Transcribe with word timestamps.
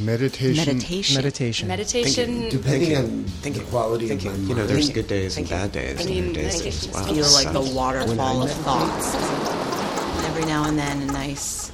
Meditation. 0.00 0.64
Meditation. 0.64 1.16
Meditation. 1.16 1.68
Meditation. 1.68 2.48
Depending 2.48 2.96
on 2.96 3.24
Thinking. 3.24 3.62
the 3.64 3.68
quality 3.70 4.08
Thinking. 4.08 4.30
of 4.30 4.40
my 4.42 4.48
You 4.48 4.54
know, 4.54 4.66
there's 4.66 4.86
Thinking. 4.86 4.94
good 5.02 5.08
days 5.08 5.36
and 5.36 5.48
bad 5.48 5.72
days. 5.72 5.98
I 5.98 6.02
and 6.02 6.10
mean, 6.10 6.32
there 6.32 6.42
are 6.46 6.50
days 6.50 6.58
meditation 6.64 6.92
that, 6.92 7.00
is 7.00 7.08
wow, 7.08 7.14
feel 7.14 7.32
like 7.32 7.52
the 7.52 7.74
waterfall 7.74 8.42
of 8.42 8.50
thoughts. 8.50 9.14
And 9.14 10.26
every 10.26 10.44
now 10.46 10.64
and 10.68 10.78
then, 10.78 11.02
a 11.02 11.06
nice 11.06 11.72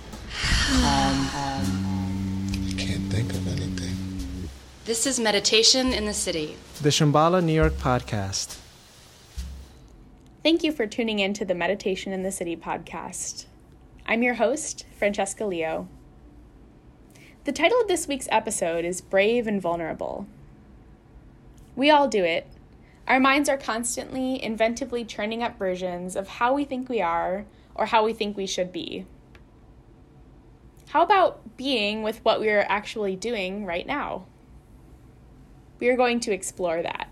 calm. 0.80 1.29
I 1.34 2.74
can't 2.79 3.12
think 3.12 3.30
of 3.32 3.46
anything. 3.48 4.48
This 4.86 5.06
is 5.06 5.20
Meditation 5.20 5.93
in 5.93 6.06
the 6.06 6.14
City. 6.14 6.56
The 6.80 6.88
Shambhala 6.91 7.43
New 7.45 7.52
York 7.52 7.75
podcast. 7.75 8.59
Thank 10.43 10.62
you 10.62 10.72
for 10.72 10.86
tuning 10.86 11.20
in 11.20 11.32
to 11.34 11.45
the 11.45 11.54
Meditation 11.54 12.12
in 12.12 12.22
the 12.22 12.32
City 12.32 12.56
podcast. 12.56 13.46
I'm 14.06 14.22
your 14.22 14.34
host, 14.34 14.84
Francesca 14.98 15.46
Leo. 15.46 15.88
The 17.45 17.52
title 17.52 17.79
of 17.79 17.88
this 17.88 18.08
week's 18.08 18.29
episode 18.30 18.86
is 18.86 19.02
Brave 19.02 19.46
and 19.46 19.61
Vulnerable. 19.61 20.26
We 21.76 21.90
all 21.90 22.08
do 22.08 22.25
it. 22.25 22.46
Our 23.07 23.21
minds 23.21 23.50
are 23.50 23.58
constantly, 23.58 24.40
inventively 24.43 25.07
churning 25.07 25.43
up 25.43 25.58
versions 25.58 26.16
of 26.16 26.26
how 26.26 26.54
we 26.54 26.64
think 26.64 26.88
we 26.88 27.02
are 27.02 27.44
or 27.75 27.85
how 27.85 28.02
we 28.02 28.14
think 28.14 28.35
we 28.35 28.46
should 28.46 28.72
be. 28.72 29.04
How 30.88 31.02
about 31.02 31.58
being 31.58 32.02
with 32.02 32.25
what 32.25 32.41
we 32.41 32.48
are 32.48 32.64
actually 32.66 33.14
doing 33.14 33.66
right 33.66 33.86
now? 33.86 34.24
We 35.80 35.91
are 35.91 35.98
going 35.98 36.20
to 36.20 36.33
explore 36.33 36.80
that. 36.80 37.11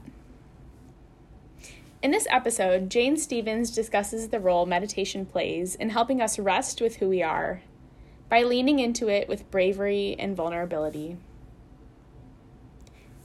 In 2.02 2.10
this 2.10 2.26
episode, 2.30 2.88
Jane 2.88 3.18
Stevens 3.18 3.70
discusses 3.70 4.28
the 4.28 4.40
role 4.40 4.64
meditation 4.64 5.26
plays 5.26 5.74
in 5.74 5.90
helping 5.90 6.22
us 6.22 6.38
rest 6.38 6.80
with 6.80 6.96
who 6.96 7.08
we 7.10 7.22
are 7.22 7.60
by 8.32 8.42
leaning 8.42 8.78
into 8.78 9.10
it 9.10 9.28
with 9.28 9.50
bravery 9.50 10.16
and 10.18 10.34
vulnerability. 10.34 11.18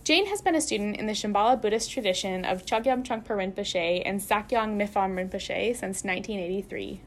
Jane 0.04 0.26
has 0.26 0.42
been 0.42 0.54
a 0.54 0.60
student 0.60 0.98
in 0.98 1.08
the 1.08 1.14
Shambhala 1.14 1.62
Buddhist 1.62 1.90
tradition 1.90 2.44
of 2.44 2.66
Chogyam 2.66 3.06
Trungpa 3.06 3.28
Rinpoche 3.28 4.02
and 4.06 4.20
Sakyong 4.20 4.76
Mipham 4.76 5.16
Rinpoche 5.16 5.74
since 5.78 6.04
1983. 6.04 7.00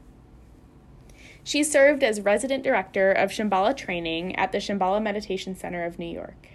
She 1.43 1.63
served 1.63 2.01
as 2.01 2.21
resident 2.21 2.63
director 2.63 3.11
of 3.11 3.29
Shambhala 3.29 3.77
training 3.77 4.35
at 4.35 4.51
the 4.51 4.57
Shambhala 4.57 4.99
Meditation 4.99 5.55
Center 5.55 5.85
of 5.85 5.99
New 5.99 6.11
York. 6.11 6.47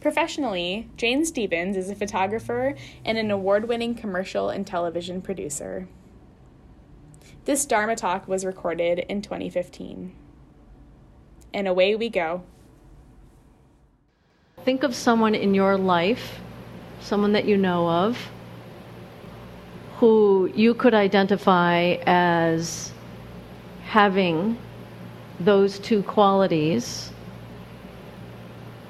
Professionally, 0.00 0.88
Jane 0.96 1.24
Stevens 1.24 1.76
is 1.76 1.90
a 1.90 1.96
photographer 1.96 2.76
and 3.04 3.18
an 3.18 3.32
award 3.32 3.66
winning 3.66 3.96
commercial 3.96 4.50
and 4.50 4.64
television 4.64 5.20
producer. 5.20 5.88
This 7.46 7.64
Dharma 7.64 7.94
talk 7.94 8.26
was 8.26 8.44
recorded 8.44 8.98
in 8.98 9.22
2015. 9.22 10.12
And 11.54 11.68
away 11.68 11.94
we 11.94 12.08
go. 12.08 12.42
Think 14.64 14.82
of 14.82 14.96
someone 14.96 15.36
in 15.36 15.54
your 15.54 15.76
life, 15.76 16.40
someone 17.00 17.32
that 17.34 17.44
you 17.44 17.56
know 17.56 17.88
of, 17.88 18.18
who 19.98 20.50
you 20.56 20.74
could 20.74 20.92
identify 20.92 21.98
as 22.04 22.92
having 23.84 24.58
those 25.38 25.78
two 25.78 26.02
qualities 26.02 27.12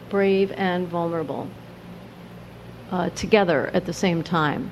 brave 0.08 0.50
and 0.52 0.88
vulnerable 0.88 1.46
uh, 2.90 3.10
together 3.10 3.66
at 3.74 3.84
the 3.84 3.92
same 3.92 4.22
time. 4.22 4.70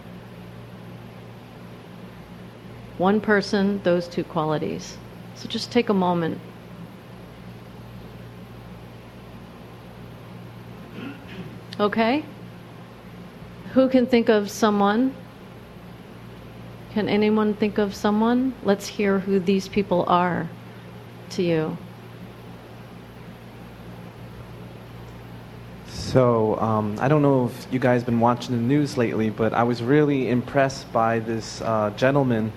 One 2.98 3.20
person, 3.20 3.80
those 3.82 4.06
two 4.06 4.24
qualities. 4.24 4.96
So 5.34 5.48
just 5.48 5.72
take 5.72 5.88
a 5.88 5.94
moment. 5.94 6.40
Okay? 11.80 12.24
Who 13.72 13.88
can 13.88 14.06
think 14.06 14.28
of 14.28 14.48
someone? 14.48 15.12
Can 16.92 17.08
anyone 17.08 17.54
think 17.54 17.78
of 17.78 17.92
someone? 17.92 18.54
Let's 18.62 18.86
hear 18.86 19.18
who 19.18 19.40
these 19.40 19.66
people 19.66 20.04
are 20.06 20.48
to 21.30 21.42
you. 21.42 21.76
So 25.88 26.56
um, 26.60 26.96
I 27.00 27.08
don't 27.08 27.22
know 27.22 27.46
if 27.46 27.66
you 27.72 27.80
guys 27.80 28.02
have 28.02 28.06
been 28.06 28.20
watching 28.20 28.54
the 28.54 28.62
news 28.62 28.96
lately, 28.96 29.30
but 29.30 29.52
I 29.52 29.64
was 29.64 29.82
really 29.82 30.28
impressed 30.28 30.92
by 30.92 31.18
this 31.18 31.60
uh, 31.62 31.90
gentleman, 31.96 32.52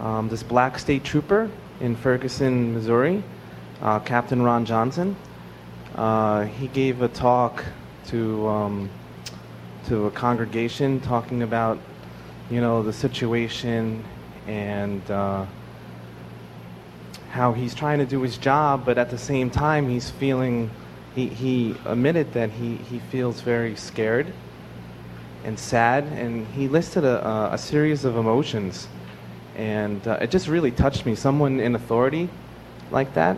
um, 0.00 0.28
this 0.28 0.42
black 0.42 0.78
state 0.78 1.04
trooper 1.04 1.50
in 1.80 1.96
Ferguson, 1.96 2.74
Missouri, 2.74 3.22
uh, 3.82 3.98
Captain 4.00 4.42
Ron 4.42 4.64
Johnson. 4.64 5.16
Uh, 5.94 6.44
he 6.44 6.68
gave 6.68 7.02
a 7.02 7.08
talk 7.08 7.64
to 8.06 8.46
um, 8.48 8.90
to 9.86 10.06
a 10.06 10.10
congregation 10.10 11.00
talking 11.00 11.42
about, 11.42 11.78
you 12.50 12.60
know, 12.60 12.82
the 12.82 12.92
situation 12.92 14.02
and 14.46 15.10
uh, 15.10 15.44
how 17.30 17.52
he's 17.52 17.74
trying 17.74 17.98
to 17.98 18.06
do 18.06 18.22
his 18.22 18.38
job, 18.38 18.84
but 18.84 18.96
at 18.96 19.10
the 19.10 19.18
same 19.18 19.50
time 19.50 19.88
he's 19.88 20.10
feeling 20.10 20.70
he, 21.14 21.28
he 21.28 21.76
admitted 21.84 22.32
that 22.32 22.50
he, 22.50 22.76
he 22.76 22.98
feels 22.98 23.40
very 23.40 23.76
scared 23.76 24.32
and 25.44 25.58
sad, 25.58 26.04
and 26.04 26.46
he 26.48 26.68
listed 26.68 27.04
a, 27.04 27.26
a, 27.26 27.54
a 27.54 27.58
series 27.58 28.04
of 28.04 28.16
emotions. 28.16 28.88
And 29.56 30.06
uh, 30.06 30.18
it 30.20 30.30
just 30.30 30.48
really 30.48 30.70
touched 30.70 31.06
me. 31.06 31.14
Someone 31.14 31.60
in 31.60 31.74
authority 31.74 32.28
like 32.90 33.14
that, 33.14 33.36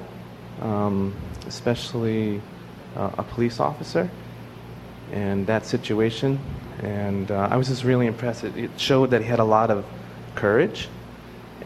um, 0.61 1.15
especially 1.47 2.41
uh, 2.97 3.11
a 3.19 3.23
police 3.23 3.61
officer, 3.61 4.11
and 5.13 5.47
that 5.47 5.67
situation. 5.67 6.39
And 6.83 7.31
uh, 7.31 7.49
I 7.51 7.57
was 7.57 7.69
just 7.69 7.85
really 7.85 8.07
impressed. 8.07 8.45
It, 8.45 8.57
it 8.57 8.71
showed 8.77 9.11
that 9.11 9.23
he 9.23 9.29
had 9.29 9.41
a 9.41 9.45
lot 9.45 9.71
of 9.71 9.85
courage, 10.35 10.89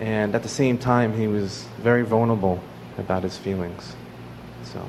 and 0.01 0.35
at 0.35 0.43
the 0.43 0.49
same 0.49 0.79
time, 0.79 1.17
he 1.17 1.27
was 1.27 1.67
very 1.79 2.03
vulnerable 2.03 2.61
about 2.99 3.23
his 3.23 3.37
feelings. 3.37 3.95
So. 4.65 4.85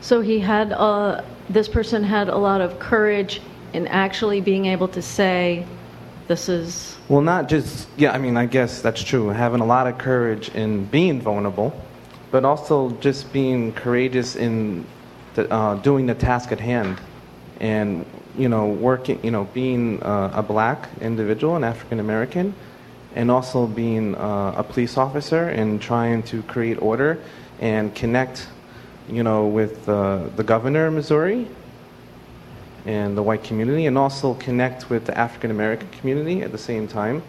So 0.00 0.20
he 0.20 0.38
had, 0.38 0.72
uh, 0.72 1.24
this 1.48 1.68
person 1.68 2.04
had 2.04 2.28
a 2.28 2.36
lot 2.36 2.60
of 2.60 2.78
courage 2.78 3.40
in 3.72 3.88
actually 3.88 4.40
being 4.40 4.66
able 4.66 4.88
to 4.88 5.02
say, 5.02 5.66
this 6.28 6.48
is. 6.48 6.96
Well, 7.08 7.22
not 7.22 7.48
just, 7.48 7.88
yeah, 7.96 8.12
I 8.12 8.18
mean, 8.18 8.36
I 8.36 8.46
guess 8.46 8.82
that's 8.82 9.02
true. 9.02 9.28
Having 9.28 9.60
a 9.60 9.66
lot 9.66 9.86
of 9.86 9.98
courage 9.98 10.48
in 10.50 10.86
being 10.86 11.20
vulnerable, 11.20 11.72
but 12.30 12.44
also 12.44 12.90
just 13.00 13.32
being 13.32 13.72
courageous 13.72 14.36
in 14.36 14.86
the, 15.34 15.50
uh, 15.52 15.76
doing 15.76 16.06
the 16.06 16.14
task 16.14 16.52
at 16.52 16.60
hand. 16.60 17.00
And, 17.60 18.04
you 18.36 18.48
know, 18.48 18.68
working, 18.68 19.24
you 19.24 19.30
know, 19.30 19.44
being 19.54 20.02
uh, 20.02 20.30
a 20.34 20.42
black 20.42 20.88
individual, 21.00 21.56
an 21.56 21.64
African 21.64 22.00
American, 22.00 22.54
and 23.14 23.30
also 23.30 23.66
being 23.66 24.14
uh, 24.14 24.54
a 24.56 24.62
police 24.62 24.98
officer 24.98 25.48
and 25.48 25.80
trying 25.80 26.22
to 26.24 26.42
create 26.42 26.80
order 26.82 27.18
and 27.60 27.94
connect 27.94 28.46
you 29.08 29.22
know, 29.22 29.46
with 29.46 29.88
uh, 29.88 30.28
the 30.36 30.42
governor 30.42 30.86
of 30.86 30.94
Missouri 30.94 31.48
and 32.86 33.16
the 33.16 33.22
white 33.22 33.42
community, 33.42 33.86
and 33.86 33.98
also 33.98 34.34
connect 34.34 34.88
with 34.88 35.04
the 35.04 35.18
African 35.18 35.50
American 35.50 35.88
community 35.90 36.42
at 36.42 36.52
the 36.52 36.58
same 36.58 36.86
time. 36.86 37.22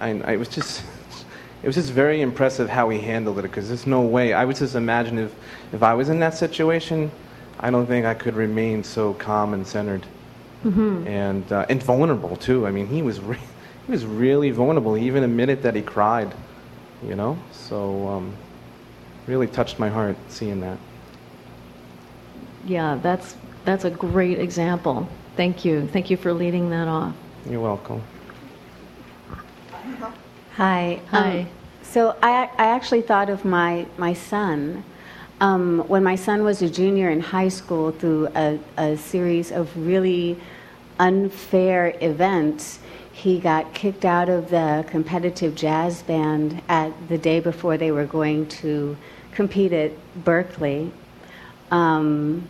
And 0.00 0.24
I 0.24 0.36
was 0.36 0.48
just, 0.48 0.82
it 1.62 1.66
was 1.66 1.76
just 1.76 1.92
very 1.92 2.20
impressive 2.20 2.68
how 2.68 2.88
he 2.90 2.98
handled 2.98 3.38
it, 3.38 3.42
because 3.42 3.68
there's 3.68 3.86
no 3.86 4.02
way. 4.02 4.32
I 4.32 4.44
would 4.44 4.56
just 4.56 4.74
imagine 4.74 5.18
if, 5.18 5.34
if 5.72 5.82
I 5.82 5.94
was 5.94 6.08
in 6.08 6.18
that 6.20 6.34
situation, 6.34 7.10
I 7.60 7.70
don't 7.70 7.86
think 7.86 8.04
I 8.04 8.14
could 8.14 8.34
remain 8.34 8.82
so 8.82 9.14
calm 9.14 9.54
and 9.54 9.66
centered. 9.66 10.04
Mm-hmm. 10.64 11.06
And, 11.06 11.52
uh, 11.52 11.66
and 11.68 11.82
vulnerable, 11.82 12.36
too. 12.36 12.66
I 12.66 12.70
mean, 12.70 12.86
he 12.88 13.02
was, 13.02 13.20
re- 13.20 13.38
he 13.86 13.92
was 13.92 14.04
really 14.04 14.50
vulnerable. 14.50 14.94
He 14.94 15.06
even 15.06 15.22
admitted 15.22 15.62
that 15.62 15.76
he 15.76 15.82
cried, 15.82 16.34
you 17.06 17.14
know? 17.14 17.38
So, 17.52 18.08
um, 18.08 18.34
really 19.26 19.46
touched 19.46 19.78
my 19.78 19.88
heart 19.88 20.16
seeing 20.28 20.60
that. 20.60 20.78
Yeah, 22.66 22.98
that's 23.02 23.36
that's 23.64 23.84
a 23.84 23.90
great 23.90 24.38
example. 24.38 25.08
Thank 25.36 25.64
you. 25.64 25.86
Thank 25.88 26.10
you 26.10 26.16
for 26.16 26.32
leading 26.32 26.70
that 26.70 26.88
off. 26.88 27.14
You're 27.48 27.60
welcome. 27.60 28.02
Hi. 30.56 31.00
Hi. 31.10 31.40
Um, 31.40 31.48
so 31.82 32.16
I, 32.22 32.50
I 32.58 32.66
actually 32.66 33.02
thought 33.02 33.28
of 33.28 33.44
my, 33.44 33.86
my 33.98 34.12
son. 34.12 34.84
Um, 35.40 35.80
when 35.88 36.04
my 36.04 36.14
son 36.14 36.44
was 36.44 36.62
a 36.62 36.70
junior 36.70 37.10
in 37.10 37.20
high 37.20 37.48
school, 37.48 37.90
through 37.90 38.28
a, 38.34 38.58
a 38.76 38.96
series 38.96 39.50
of 39.50 39.76
really 39.76 40.38
unfair 40.98 41.96
events, 42.00 42.78
he 43.12 43.40
got 43.40 43.74
kicked 43.74 44.04
out 44.04 44.28
of 44.28 44.50
the 44.50 44.84
competitive 44.88 45.54
jazz 45.54 46.02
band 46.02 46.62
at 46.68 46.92
the 47.08 47.18
day 47.18 47.40
before 47.40 47.76
they 47.76 47.90
were 47.90 48.06
going 48.06 48.46
to 48.48 48.96
compete 49.32 49.72
at 49.72 49.92
Berklee. 50.24 50.90
Um, 51.70 52.48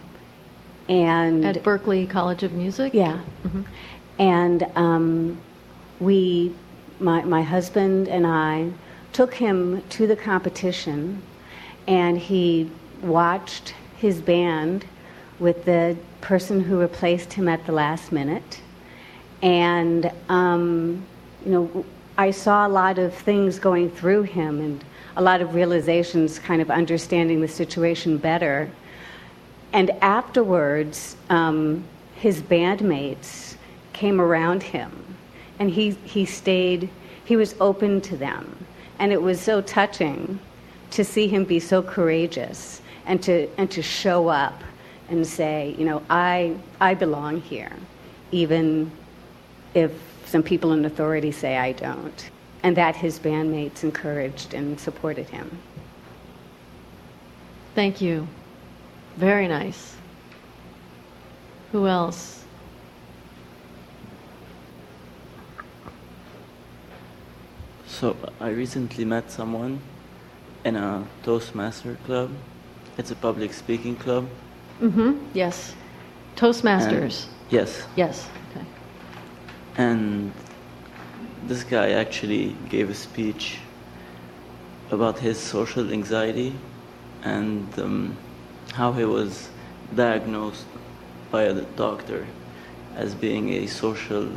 and 0.89 1.45
At 1.45 1.63
Berklee 1.63 2.09
College 2.09 2.43
of 2.43 2.53
Music? 2.53 2.93
yeah. 2.95 3.21
And 4.19 4.63
um, 4.77 5.41
we, 6.01 6.55
my, 7.01 7.23
my 7.25 7.43
husband 7.43 8.09
and 8.09 8.27
I, 8.27 8.71
took 9.13 9.35
him 9.35 9.83
to 9.91 10.07
the 10.07 10.17
competition, 10.17 11.23
and 11.87 12.19
he 12.19 12.71
watched 13.03 13.75
his 13.97 14.21
band 14.21 14.85
with 15.39 15.65
the 15.65 15.97
person 16.21 16.61
who 16.61 16.81
replaced 16.81 17.33
him 17.33 17.49
at 17.49 17.65
the 17.67 17.73
last 17.73 18.13
minute. 18.13 18.61
And, 19.43 20.11
um, 20.29 21.05
you 21.45 21.53
know, 21.53 21.85
I 22.17 22.31
saw 22.31 22.67
a 22.67 22.69
lot 22.69 22.99
of 22.99 23.15
things 23.15 23.59
going 23.59 23.91
through 23.91 24.23
him 24.23 24.61
and 24.61 24.85
a 25.17 25.23
lot 25.23 25.41
of 25.41 25.55
realizations, 25.55 26.39
kind 26.39 26.61
of 26.61 26.71
understanding 26.71 27.41
the 27.41 27.49
situation 27.49 28.17
better. 28.19 28.71
And 29.75 29.91
afterwards, 30.03 31.17
um, 31.31 31.85
his 32.15 32.41
bandmates 32.41 33.57
came 33.93 34.21
around 34.21 34.63
him 34.63 34.93
and 35.59 35.69
he, 35.69 35.91
he 36.05 36.25
stayed, 36.25 36.89
he 37.25 37.35
was 37.35 37.57
open 37.61 38.01
to 38.03 38.17
them. 38.17 38.67
And 39.01 39.13
it 39.13 39.21
was 39.21 39.41
so 39.41 39.61
touching 39.61 40.39
to 40.93 41.05
see 41.05 41.27
him 41.27 41.45
be 41.45 41.59
so 41.59 41.83
courageous 41.83 42.83
and 43.05 43.21
to, 43.25 43.49
and 43.59 43.69
to 43.73 43.83
show 43.83 44.29
up 44.29 44.63
and 45.09 45.27
say, 45.27 45.75
you 45.77 45.85
know, 45.85 46.03
I, 46.09 46.57
I 46.81 46.95
belong 46.95 47.41
here, 47.41 47.73
even 48.31 48.93
if 49.75 49.91
some 50.25 50.45
people 50.45 50.73
in 50.73 50.85
authority 50.85 51.33
say 51.33 51.57
I 51.59 51.73
don't. 51.73 52.31
And 52.63 52.77
that 52.77 52.95
his 52.95 53.19
bandmates 53.19 53.83
encouraged 53.83 54.55
and 54.55 54.79
supported 54.79 55.29
him. 55.29 55.59
Thank 57.75 58.01
you. 58.01 58.29
Very 59.17 59.49
nice. 59.49 59.97
Who 61.73 61.87
else? 61.87 62.45
So 67.87 68.17
I 68.41 68.49
recently 68.49 69.05
met 69.05 69.31
someone 69.31 69.81
in 70.65 70.77
a 70.77 71.07
Toastmaster 71.23 71.97
club. 72.07 72.31
It's 72.99 73.11
a 73.11 73.17
public 73.17 73.53
speaking 73.53 73.97
club. 73.97 74.29
Mm-hmm. 74.81 75.19
Yes. 75.33 75.75
Toastmasters. 76.37 77.25
And- 77.25 77.27
yes. 77.51 77.87
yes. 77.97 78.29
Okay. 78.51 78.67
And 79.77 80.33
this 81.47 81.63
guy 81.63 81.91
actually 81.91 82.57
gave 82.69 82.91
a 82.91 82.95
speech 82.95 83.59
about 84.91 85.19
his 85.19 85.39
social 85.39 85.93
anxiety 85.93 86.53
and 87.23 87.79
um, 87.79 88.17
how 88.75 88.93
he 88.93 89.05
was 89.05 89.49
diagnosed 89.95 90.67
by 91.31 91.43
a 91.43 91.61
doctor 91.77 92.27
as 92.97 93.15
being 93.15 93.51
a 93.51 93.67
social, 93.69 94.29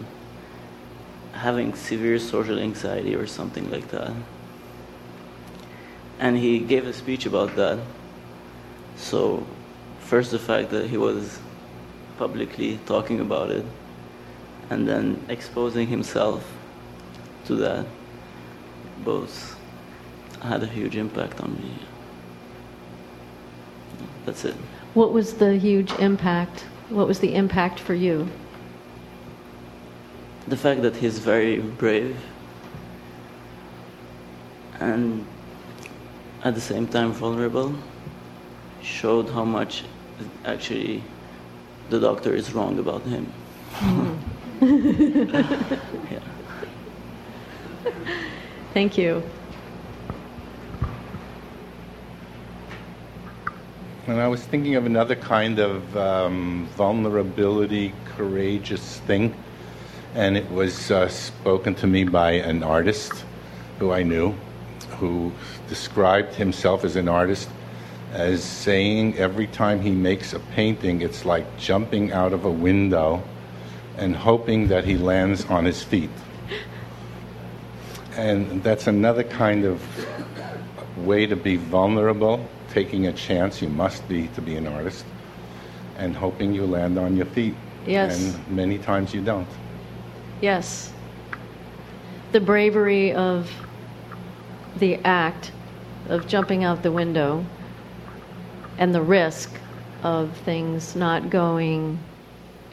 having 1.33 1.73
severe 1.73 2.19
social 2.19 2.59
anxiety 2.59 3.15
or 3.15 3.25
something 3.25 3.69
like 3.71 3.87
that. 3.89 4.13
And 6.19 6.37
he 6.37 6.59
gave 6.59 6.85
a 6.85 6.93
speech 6.93 7.25
about 7.25 7.55
that. 7.55 7.79
So, 8.95 9.45
first, 9.99 10.31
the 10.31 10.39
fact 10.39 10.69
that 10.69 10.87
he 10.87 10.97
was 10.97 11.39
publicly 12.19 12.79
talking 12.85 13.19
about 13.19 13.49
it 13.49 13.65
and 14.69 14.87
then 14.87 15.23
exposing 15.29 15.87
himself 15.87 16.43
to 17.45 17.55
that 17.55 17.85
both 19.03 19.59
had 20.41 20.61
a 20.61 20.67
huge 20.67 20.95
impact 20.95 21.39
on 21.41 21.55
me. 21.55 21.96
That's 24.27 24.43
it. 24.43 24.55
What 24.93 25.13
was 25.13 25.35
the 25.35 25.55
huge 25.57 25.93
impact? 25.93 26.65
What 26.89 27.07
was 27.07 27.19
the 27.19 27.33
impact 27.33 27.79
for 27.79 27.93
you? 27.93 28.27
The 30.49 30.57
fact 30.57 30.81
that 30.81 30.97
he's 30.97 31.17
very 31.17 31.59
brave 31.59 32.17
and 34.81 35.25
at 36.43 36.55
the 36.55 36.61
same 36.61 36.87
time 36.87 37.13
vulnerable 37.13 37.73
showed 38.81 39.29
how 39.29 39.45
much 39.45 39.85
actually 40.43 41.01
the 41.89 41.99
doctor 42.01 42.35
is 42.35 42.53
wrong 42.53 42.77
about 42.79 43.03
him. 43.03 43.31
Mm-hmm. 43.75 45.29
yeah. 46.11 46.19
Thank 48.73 48.97
you. 48.97 49.23
And 54.07 54.21
I 54.21 54.29
was 54.29 54.41
thinking 54.41 54.75
of 54.75 54.85
another 54.85 55.17
kind 55.17 55.59
of 55.59 55.97
um, 55.97 56.65
vulnerability, 56.77 57.93
courageous 58.05 58.99
thing. 58.99 59.35
And 60.15 60.37
it 60.37 60.49
was 60.49 60.89
uh, 60.89 61.09
spoken 61.09 61.75
to 61.75 61.87
me 61.87 62.05
by 62.05 62.31
an 62.31 62.63
artist 62.63 63.25
who 63.79 63.91
I 63.91 64.03
knew, 64.03 64.33
who 64.91 65.33
described 65.67 66.35
himself 66.35 66.85
as 66.85 66.95
an 66.95 67.09
artist 67.09 67.49
as 68.13 68.41
saying 68.41 69.17
every 69.17 69.47
time 69.47 69.81
he 69.81 69.91
makes 69.91 70.31
a 70.31 70.39
painting, 70.39 71.01
it's 71.01 71.25
like 71.25 71.57
jumping 71.57 72.13
out 72.13 72.31
of 72.31 72.45
a 72.45 72.51
window 72.51 73.21
and 73.97 74.15
hoping 74.15 74.69
that 74.69 74.85
he 74.85 74.95
lands 74.97 75.43
on 75.47 75.65
his 75.65 75.83
feet. 75.83 76.09
And 78.15 78.63
that's 78.63 78.87
another 78.87 79.23
kind 79.23 79.65
of 79.65 79.83
way 81.05 81.25
to 81.25 81.35
be 81.35 81.57
vulnerable, 81.57 82.47
taking 82.69 83.07
a 83.07 83.13
chance, 83.13 83.61
you 83.61 83.69
must 83.69 84.07
be 84.07 84.27
to 84.29 84.41
be 84.41 84.55
an 84.55 84.67
artist, 84.67 85.05
and 85.97 86.15
hoping 86.15 86.53
you 86.53 86.65
land 86.65 86.97
on 86.97 87.15
your 87.15 87.25
feet. 87.25 87.55
Yes. 87.85 88.35
And 88.35 88.55
many 88.55 88.77
times 88.77 89.13
you 89.13 89.21
don't. 89.21 89.47
Yes. 90.41 90.91
The 92.31 92.39
bravery 92.41 93.13
of 93.13 93.49
the 94.77 94.95
act 95.05 95.51
of 96.09 96.27
jumping 96.27 96.63
out 96.63 96.83
the 96.83 96.91
window 96.91 97.45
and 98.77 98.93
the 98.93 99.01
risk 99.01 99.51
of 100.03 100.35
things 100.45 100.95
not 100.95 101.29
going 101.29 101.99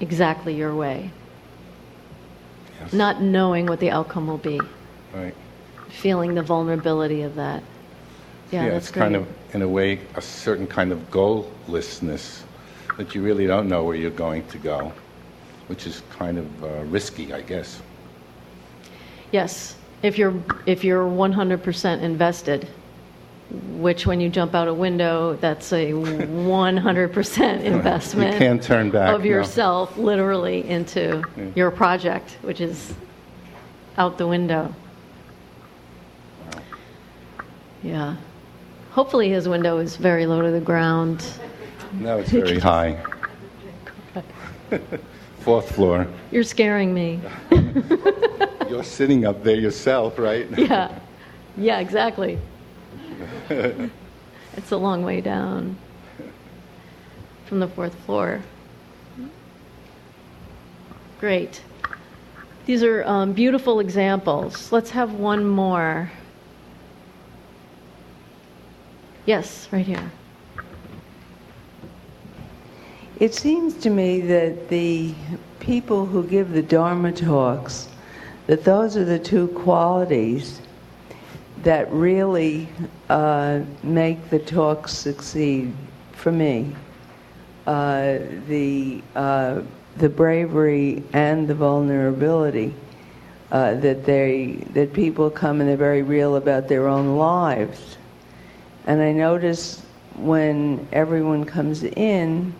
exactly 0.00 0.54
your 0.54 0.74
way. 0.74 1.10
Yes. 2.80 2.92
Not 2.92 3.22
knowing 3.22 3.66
what 3.66 3.80
the 3.80 3.90
outcome 3.90 4.26
will 4.26 4.38
be. 4.38 4.60
Right. 5.14 5.34
Feeling 5.88 6.34
the 6.34 6.42
vulnerability 6.42 7.22
of 7.22 7.36
that. 7.36 7.62
Yeah, 8.54 8.70
that's 8.70 8.86
it's 8.86 8.92
great. 8.92 9.02
kind 9.02 9.16
of, 9.16 9.26
in 9.52 9.62
a 9.62 9.68
way, 9.68 10.00
a 10.14 10.22
certain 10.22 10.66
kind 10.66 10.92
of 10.92 10.98
goallessness 11.10 12.42
that 12.96 13.14
you 13.14 13.22
really 13.22 13.46
don't 13.46 13.68
know 13.68 13.84
where 13.84 13.96
you're 13.96 14.10
going 14.10 14.46
to 14.48 14.58
go, 14.58 14.92
which 15.66 15.86
is 15.86 16.02
kind 16.10 16.38
of 16.38 16.64
uh, 16.64 16.68
risky, 16.84 17.32
I 17.32 17.40
guess. 17.42 17.80
Yes, 19.32 19.76
if 20.02 20.16
you're 20.18 20.34
if 20.66 20.84
you're 20.84 21.04
100% 21.04 22.00
invested, 22.02 22.68
which 23.78 24.06
when 24.06 24.20
you 24.20 24.28
jump 24.28 24.54
out 24.54 24.68
a 24.68 24.74
window, 24.74 25.34
that's 25.40 25.72
a 25.72 25.90
100% 25.90 27.62
investment. 27.64 28.32
You 28.34 28.38
can't 28.38 28.62
turn 28.62 28.90
back. 28.90 29.14
of 29.14 29.20
no. 29.22 29.26
yourself, 29.26 29.96
literally, 29.98 30.68
into 30.68 31.22
Yeah. 31.36 31.44
your 31.56 31.70
project, 31.72 32.36
which 32.42 32.60
is 32.60 32.94
out 33.98 34.16
the 34.18 34.26
window. 34.26 34.72
Yeah. 37.82 38.16
Hopefully, 38.94 39.28
his 39.28 39.48
window 39.48 39.78
is 39.78 39.96
very 39.96 40.24
low 40.24 40.40
to 40.40 40.52
the 40.52 40.60
ground. 40.60 41.26
No, 41.94 42.18
it's 42.18 42.30
very 42.30 42.60
high. 42.60 42.96
Fourth 45.40 45.74
floor. 45.74 46.06
You're 46.30 46.44
scaring 46.44 46.94
me. 46.94 47.20
You're 48.70 48.84
sitting 48.84 49.24
up 49.26 49.42
there 49.42 49.56
yourself, 49.56 50.16
right? 50.16 50.46
Yeah. 50.58 50.96
Yeah, 51.56 51.80
exactly. 51.80 52.38
it's 53.48 54.70
a 54.70 54.76
long 54.76 55.02
way 55.02 55.20
down 55.20 55.76
from 57.46 57.58
the 57.58 57.68
fourth 57.68 57.94
floor. 58.06 58.42
Great. 61.18 61.62
These 62.66 62.84
are 62.84 63.02
um, 63.04 63.32
beautiful 63.32 63.80
examples. 63.80 64.70
Let's 64.70 64.90
have 64.90 65.14
one 65.14 65.44
more. 65.44 66.12
Yes, 69.26 69.68
right 69.72 69.86
here. 69.86 70.10
It 73.20 73.34
seems 73.34 73.74
to 73.78 73.90
me 73.90 74.20
that 74.22 74.68
the 74.68 75.14
people 75.60 76.04
who 76.04 76.24
give 76.24 76.50
the 76.50 76.62
Dharma 76.62 77.12
talks, 77.12 77.88
that 78.46 78.64
those 78.64 78.96
are 78.96 79.04
the 79.04 79.18
two 79.18 79.48
qualities 79.48 80.60
that 81.62 81.90
really 81.90 82.68
uh, 83.08 83.60
make 83.82 84.28
the 84.30 84.38
talks 84.38 84.92
succeed 84.92 85.72
for 86.12 86.32
me. 86.32 86.74
Uh, 87.66 88.18
the, 88.46 89.00
uh, 89.14 89.62
the 89.96 90.08
bravery 90.08 91.02
and 91.12 91.48
the 91.48 91.54
vulnerability. 91.54 92.74
Uh, 93.52 93.74
that 93.74 94.04
they 94.04 94.64
that 94.72 94.92
people 94.92 95.30
come 95.30 95.60
and 95.60 95.70
they're 95.70 95.76
very 95.76 96.02
real 96.02 96.34
about 96.34 96.66
their 96.66 96.88
own 96.88 97.16
lives, 97.16 97.96
and 98.86 99.00
I 99.00 99.12
notice 99.12 99.82
when 100.16 100.86
everyone 100.92 101.44
comes 101.44 101.82
in, 101.82 102.54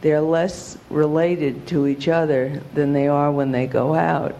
they're 0.00 0.20
less 0.20 0.78
related 0.90 1.66
to 1.68 1.86
each 1.86 2.08
other 2.08 2.62
than 2.74 2.92
they 2.92 3.08
are 3.08 3.32
when 3.32 3.50
they 3.50 3.66
go 3.66 3.94
out. 3.94 4.36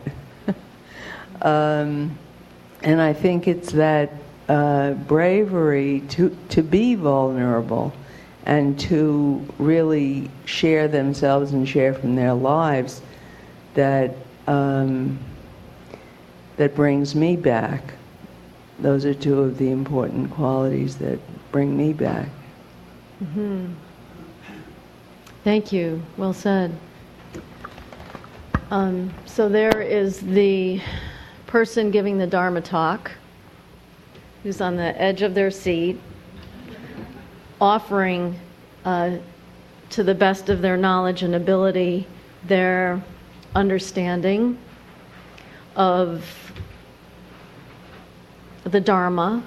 um, 1.42 2.16
and 2.82 3.00
I 3.00 3.12
think 3.12 3.48
it's 3.48 3.72
that 3.72 4.12
uh, 4.48 4.92
bravery 4.92 6.02
to, 6.10 6.36
to 6.50 6.62
be 6.62 6.94
vulnerable 6.94 7.92
and 8.46 8.78
to 8.80 9.44
really 9.58 10.30
share 10.46 10.88
themselves 10.88 11.52
and 11.52 11.68
share 11.68 11.92
from 11.92 12.16
their 12.16 12.32
lives 12.32 13.02
that 13.74 14.14
um, 14.46 15.18
that 16.56 16.74
brings 16.74 17.14
me 17.14 17.36
back. 17.36 17.94
Those 18.80 19.04
are 19.04 19.14
two 19.14 19.40
of 19.40 19.58
the 19.58 19.70
important 19.70 20.30
qualities 20.30 20.96
that 20.98 21.18
bring 21.50 21.76
me 21.76 21.92
back. 21.92 22.28
hmm 23.18 23.66
Thank 25.44 25.72
you. 25.72 26.02
Well 26.16 26.32
said. 26.32 26.76
Um, 28.70 29.14
so 29.24 29.48
there 29.48 29.80
is 29.80 30.20
the 30.20 30.80
person 31.46 31.90
giving 31.90 32.18
the 32.18 32.26
Dharma 32.26 32.60
talk 32.60 33.10
who's 34.42 34.60
on 34.60 34.76
the 34.76 35.00
edge 35.00 35.22
of 35.22 35.34
their 35.34 35.50
seat, 35.50 35.98
offering 37.60 38.38
uh, 38.84 39.16
to 39.90 40.02
the 40.02 40.14
best 40.14 40.48
of 40.48 40.60
their 40.60 40.76
knowledge 40.76 41.22
and 41.22 41.34
ability 41.34 42.06
their 42.44 43.02
understanding 43.54 44.58
of 45.76 46.47
the 48.70 48.80
Dharma, 48.80 49.42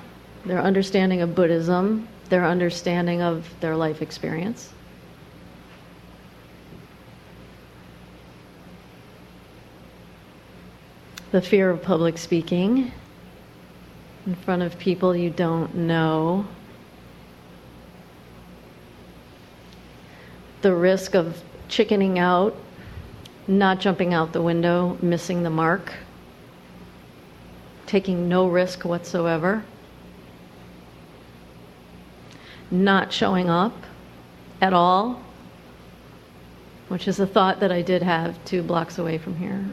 their 0.45 0.61
understanding 0.61 1.21
of 1.21 1.35
Buddhism, 1.35 2.07
their 2.29 2.45
understanding 2.45 3.21
of 3.21 3.47
their 3.59 3.75
life 3.75 4.01
experience. 4.01 4.73
The 11.31 11.41
fear 11.41 11.69
of 11.69 11.81
public 11.81 12.17
speaking 12.17 12.91
in 14.25 14.35
front 14.35 14.61
of 14.61 14.77
people 14.77 15.15
you 15.15 15.29
don't 15.29 15.73
know. 15.75 16.45
The 20.61 20.73
risk 20.73 21.15
of 21.15 21.41
chickening 21.69 22.19
out, 22.19 22.55
not 23.47 23.79
jumping 23.79 24.13
out 24.13 24.33
the 24.33 24.41
window, 24.41 24.97
missing 25.01 25.43
the 25.43 25.49
mark, 25.49 25.93
taking 27.91 28.29
no 28.29 28.47
risk 28.47 28.85
whatsoever, 28.85 29.65
not 32.71 33.11
showing 33.11 33.49
up 33.49 33.73
at 34.61 34.71
all, 34.71 35.21
which 36.87 37.05
is 37.05 37.19
a 37.19 37.27
thought 37.27 37.59
that 37.59 37.69
I 37.69 37.81
did 37.81 38.01
have 38.01 38.43
two 38.45 38.63
blocks 38.63 38.97
away 38.97 39.17
from 39.17 39.35
here. 39.35 39.65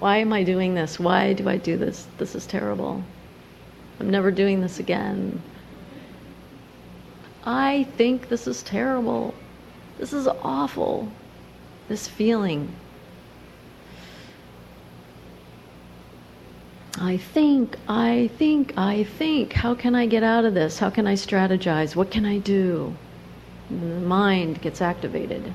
Why 0.00 0.16
am 0.16 0.32
I 0.32 0.42
doing 0.42 0.74
this? 0.74 0.98
Why 0.98 1.32
do 1.32 1.48
I 1.48 1.58
do 1.58 1.76
this? 1.76 2.08
This 2.18 2.34
is 2.34 2.44
terrible. 2.44 3.04
I'm 4.00 4.10
never 4.10 4.32
doing 4.32 4.60
this 4.60 4.80
again. 4.80 5.40
I 7.44 7.84
think 7.96 8.28
this 8.28 8.48
is 8.48 8.64
terrible. 8.64 9.32
This 9.98 10.12
is 10.12 10.26
awful. 10.26 11.08
This 11.86 12.08
feeling. 12.08 12.74
I 17.04 17.18
think, 17.18 17.76
I 17.86 18.30
think, 18.38 18.72
I 18.78 19.04
think. 19.04 19.52
How 19.52 19.74
can 19.74 19.94
I 19.94 20.06
get 20.06 20.22
out 20.22 20.46
of 20.46 20.54
this? 20.54 20.78
How 20.78 20.88
can 20.88 21.06
I 21.06 21.12
strategize? 21.16 21.94
What 21.94 22.10
can 22.10 22.24
I 22.24 22.38
do? 22.38 22.96
The 23.68 23.76
mind 23.76 24.62
gets 24.62 24.80
activated. 24.80 25.52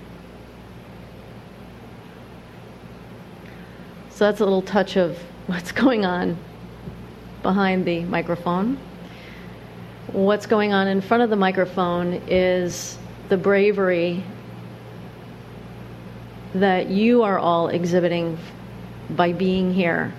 So 4.12 4.26
that's 4.26 4.42
a 4.42 4.44
little 4.44 4.62
touch 4.62 4.96
of 4.96 5.18
what's 5.48 5.72
going 5.72 6.06
on 6.06 6.38
behind 7.42 7.84
the 7.84 8.04
microphone. 8.04 8.78
What's 10.12 10.46
going 10.46 10.72
on 10.72 10.88
in 10.88 11.02
front 11.02 11.24
of 11.24 11.32
the 11.32 11.36
microphone 11.36 12.22
is 12.28 12.96
the 13.30 13.38
bravery 13.38 14.24
that 16.54 16.90
you 16.90 17.24
are 17.24 17.40
all 17.40 17.70
exhibiting 17.70 18.38
by 19.10 19.34
being 19.34 19.74
here, 19.74 20.14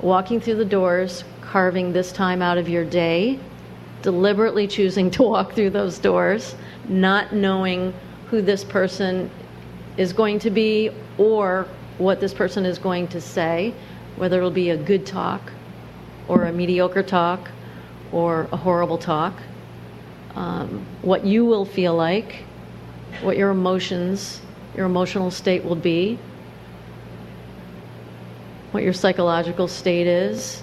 walking 0.00 0.40
through 0.40 0.56
the 0.56 0.64
doors, 0.64 1.24
carving 1.40 1.92
this 1.92 2.12
time 2.12 2.42
out 2.42 2.58
of 2.58 2.68
your 2.68 2.84
day, 2.84 3.38
deliberately 4.02 4.66
choosing 4.66 5.10
to 5.10 5.22
walk 5.22 5.52
through 5.52 5.70
those 5.70 5.98
doors, 5.98 6.54
not 6.88 7.32
knowing 7.32 7.94
who 8.28 8.42
this 8.42 8.64
person 8.64 9.30
is 9.96 10.12
going 10.12 10.38
to 10.38 10.50
be 10.50 10.90
or 11.18 11.66
what 11.98 12.20
this 12.20 12.34
person 12.34 12.64
is 12.64 12.78
going 12.78 13.06
to 13.08 13.20
say, 13.20 13.74
whether 14.16 14.38
it'll 14.38 14.50
be 14.50 14.70
a 14.70 14.76
good 14.76 15.06
talk 15.06 15.52
or 16.28 16.44
a 16.44 16.52
mediocre 16.52 17.02
talk 17.02 17.50
or 18.10 18.48
a 18.52 18.56
horrible 18.56 18.98
talk, 18.98 19.34
um, 20.34 20.84
what 21.02 21.24
you 21.24 21.44
will 21.44 21.64
feel 21.64 21.94
like, 21.94 22.44
what 23.20 23.36
your 23.36 23.50
emotions, 23.50 24.40
your 24.76 24.86
emotional 24.86 25.30
state 25.30 25.64
will 25.64 25.76
be, 25.76 26.18
what 28.72 28.82
your 28.82 28.92
psychological 28.92 29.68
state 29.68 30.06
is. 30.06 30.62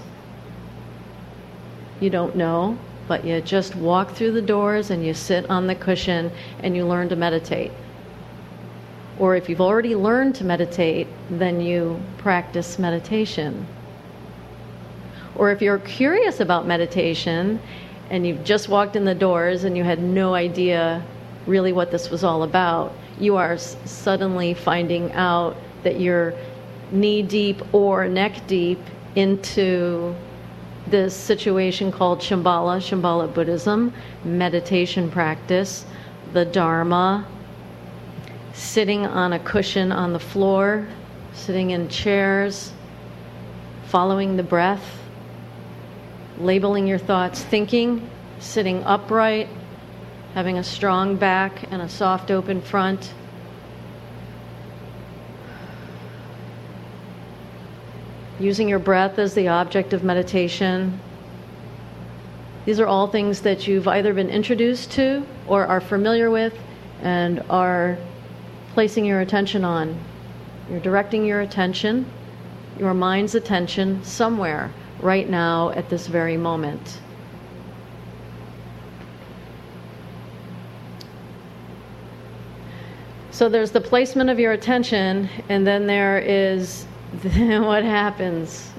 You 2.00 2.10
don't 2.10 2.36
know, 2.36 2.78
but 3.08 3.24
you 3.24 3.40
just 3.42 3.76
walk 3.76 4.12
through 4.12 4.34
the 4.34 4.42
doors 4.42 4.90
and 4.90 5.06
you 5.06 5.14
sit 5.14 5.50
on 5.50 5.68
the 5.68 5.76
cushion 5.76 6.32
and 6.62 6.76
you 6.76 6.86
learn 6.86 7.10
to 7.10 7.16
meditate. 7.16 7.72
Or 9.20 9.36
if 9.36 9.50
you've 9.50 9.62
already 9.62 9.96
learned 9.96 10.36
to 10.36 10.44
meditate, 10.44 11.08
then 11.30 11.62
you 11.62 12.00
practice 12.18 12.80
meditation. 12.80 13.68
Or 15.36 15.52
if 15.52 15.62
you're 15.62 15.80
curious 15.80 16.40
about 16.40 16.66
meditation 16.66 17.62
and 18.10 18.26
you've 18.26 18.44
just 18.44 18.70
walked 18.70 18.96
in 18.96 19.06
the 19.06 19.16
doors 19.16 19.66
and 19.66 19.78
you 19.78 19.84
had 19.84 20.02
no 20.02 20.34
idea 20.34 21.04
really 21.46 21.74
what 21.74 21.92
this 21.92 22.10
was 22.10 22.24
all 22.24 22.44
about, 22.44 22.94
you 23.20 23.36
are 23.36 23.58
suddenly 23.58 24.54
finding 24.54 25.12
out 25.12 25.56
that 25.84 26.00
you're 26.00 26.34
knee 26.92 27.22
deep 27.22 27.62
or 27.74 28.08
neck 28.08 28.48
deep 28.48 28.80
into 29.16 30.16
this 30.88 31.16
situation 31.16 31.92
called 31.92 32.20
Shambhala, 32.20 32.80
Shambhala 32.80 33.34
Buddhism, 33.34 33.94
meditation 34.24 35.12
practice, 35.12 35.86
the 36.34 36.46
Dharma, 36.46 37.28
sitting 38.54 39.06
on 39.06 39.34
a 39.34 39.40
cushion 39.40 39.92
on 39.92 40.14
the 40.14 40.20
floor, 40.20 40.88
sitting 41.34 41.72
in 41.72 41.90
chairs, 41.90 42.72
following 43.88 44.38
the 44.38 44.44
breath, 44.44 45.00
labeling 46.40 46.88
your 46.88 46.98
thoughts, 46.98 47.44
thinking, 47.44 48.10
sitting 48.40 48.84
upright, 48.84 49.48
having 50.34 50.58
a 50.58 50.64
strong 50.64 51.16
back 51.16 51.72
and 51.72 51.82
a 51.82 51.90
soft 51.90 52.32
open 52.32 52.62
front. 52.62 53.14
Using 58.40 58.70
your 58.70 58.80
breath 58.80 59.20
as 59.20 59.34
the 59.34 59.50
object 59.50 59.92
of 59.92 60.04
meditation. 60.04 60.98
These 62.66 62.80
are 62.80 62.88
all 62.88 63.08
things 63.08 63.42
that 63.42 63.68
you've 63.68 63.88
either 63.88 64.14
been 64.14 64.30
introduced 64.30 64.92
to 64.94 65.26
or 65.46 65.66
are 65.66 65.82
familiar 65.82 66.32
with 66.32 66.58
and 67.02 67.44
are 67.50 67.98
placing 68.74 69.04
your 69.04 69.20
attention 69.20 69.66
on. 69.66 70.00
You're 70.70 70.80
directing 70.80 71.26
your 71.26 71.42
attention, 71.42 72.06
your 72.78 72.94
mind's 72.94 73.36
attention, 73.36 74.04
somewhere 74.06 74.72
right 75.02 75.30
now 75.30 75.72
at 75.72 75.90
this 75.90 76.08
very 76.08 76.38
moment. 76.38 77.02
So 83.32 83.50
there's 83.50 83.72
the 83.72 83.82
placement 83.82 84.30
of 84.30 84.40
your 84.40 84.52
attention, 84.52 85.30
and 85.50 85.66
then 85.66 85.88
there 85.88 86.20
is 86.20 86.86
what 87.24 87.84
happens 87.84 88.72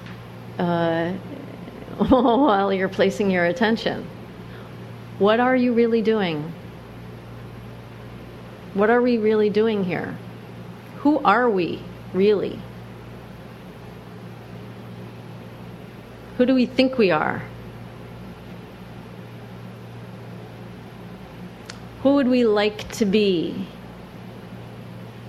uh, 0.59 1.11
while 2.09 2.73
you're 2.73 2.89
placing 2.89 3.31
your 3.31 3.47
attention. 3.47 4.07
What 5.19 5.41
are 5.41 5.57
you 5.57 5.73
really 5.73 6.01
doing? 6.01 6.53
What 8.75 8.89
are 8.89 9.03
we 9.03 9.19
really 9.19 9.51
doing 9.51 9.83
here? 9.83 10.17
Who 10.99 11.19
are 11.19 11.51
we 11.51 11.83
really? 12.15 12.59
Who 16.39 16.47
do 16.47 16.55
we 16.55 16.67
think 16.67 16.97
we 16.99 17.11
are? 17.11 17.43
Who 22.03 22.15
would 22.15 22.29
we 22.29 22.45
like 22.45 22.91
to 22.93 23.05
be? 23.05 23.67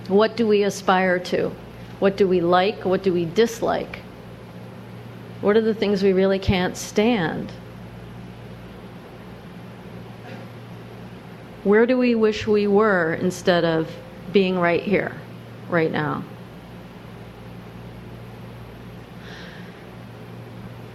What 0.08 0.36
do 0.36 0.46
we 0.46 0.62
aspire 0.62 1.18
to? 1.18 1.52
What 2.02 2.16
do 2.16 2.26
we 2.26 2.40
like? 2.40 2.84
What 2.84 3.04
do 3.04 3.12
we 3.12 3.26
dislike? 3.26 4.00
What 5.40 5.56
are 5.56 5.60
the 5.60 5.72
things 5.72 6.02
we 6.02 6.12
really 6.12 6.40
can't 6.40 6.76
stand? 6.76 7.52
Where 11.62 11.86
do 11.86 11.96
we 11.96 12.16
wish 12.16 12.44
we 12.44 12.66
were 12.66 13.14
instead 13.14 13.64
of 13.64 13.88
being 14.32 14.58
right 14.58 14.82
here, 14.82 15.14
right 15.68 15.92
now? 15.92 16.24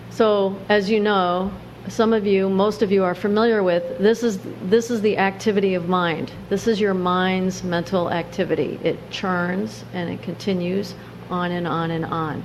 So, 0.10 0.60
as 0.68 0.90
you 0.90 1.00
know, 1.00 1.54
some 1.89 2.13
of 2.13 2.27
you, 2.27 2.50
most 2.50 2.82
of 2.82 2.91
you 2.91 3.03
are 3.03 3.15
familiar 3.15 3.63
with, 3.63 4.00
this 4.00 4.24
is, 4.24 4.39
this 4.63 4.91
is 4.91 5.01
the 5.01 5.17
activity 5.17 5.74
of 5.74 5.88
mind. 5.88 6.32
This 6.50 6.67
is 6.67 6.82
your 6.82 6.94
mind's 6.94 7.63
mental 7.63 8.12
activity. 8.12 8.79
It 8.84 8.98
churns 9.10 9.86
and 9.94 10.10
it 10.10 10.22
continues 10.22 10.96
on 11.29 11.51
and 11.51 11.67
on 11.67 11.91
and 11.91 12.06
on. 12.06 12.44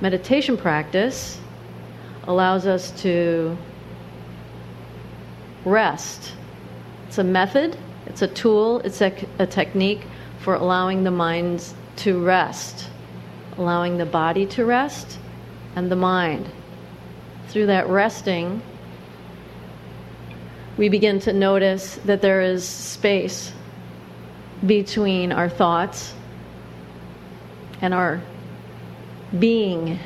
Meditation 0.00 0.56
practice 0.56 1.40
allows 2.24 2.66
us 2.66 2.90
to 3.02 3.56
rest. 5.64 6.32
It's 7.08 7.18
a 7.18 7.24
method, 7.24 7.76
it's 8.06 8.22
a 8.22 8.28
tool, 8.28 8.80
it's 8.80 9.00
a, 9.00 9.14
a 9.38 9.46
technique 9.46 10.02
for 10.40 10.54
allowing 10.54 11.04
the 11.04 11.10
mind 11.10 11.72
to 11.96 12.22
rest, 12.22 12.88
allowing 13.56 13.98
the 13.98 14.06
body 14.06 14.46
to 14.46 14.64
rest 14.64 15.18
and 15.74 15.90
the 15.90 15.96
mind 15.96 16.48
through 17.52 17.66
that 17.66 17.86
resting, 17.86 18.62
we 20.78 20.88
begin 20.88 21.20
to 21.20 21.34
notice 21.34 21.96
that 22.06 22.22
there 22.22 22.40
is 22.40 22.66
space 22.66 23.52
between 24.64 25.32
our 25.32 25.50
thoughts 25.50 26.14
and 27.82 27.92
our 27.92 28.22
being. 29.38 29.98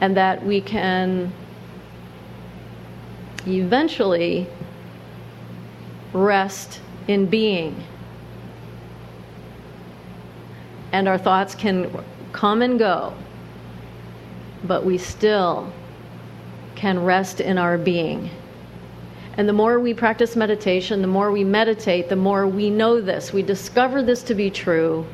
And 0.00 0.16
that 0.16 0.46
we 0.46 0.60
can 0.60 1.32
eventually 3.48 4.46
rest 6.12 6.80
in 7.08 7.26
being. 7.26 7.82
And 10.92 11.08
our 11.08 11.18
thoughts 11.18 11.56
can 11.56 12.04
come 12.32 12.62
and 12.62 12.78
go 12.78 13.12
but 14.64 14.84
we 14.84 14.98
still 14.98 15.72
can 16.74 17.02
rest 17.02 17.40
in 17.40 17.58
our 17.58 17.76
being. 17.76 18.30
And 19.36 19.48
the 19.48 19.52
more 19.52 19.78
we 19.80 19.94
practice 19.94 20.36
meditation, 20.36 21.00
the 21.00 21.08
more 21.08 21.30
we 21.30 21.44
meditate, 21.44 22.08
the 22.08 22.16
more 22.16 22.46
we 22.46 22.68
know 22.68 23.00
this. 23.00 23.32
We 23.32 23.42
discover 23.42 24.02
this 24.02 24.22
to 24.24 24.34
be 24.34 24.50
true. 24.50 25.06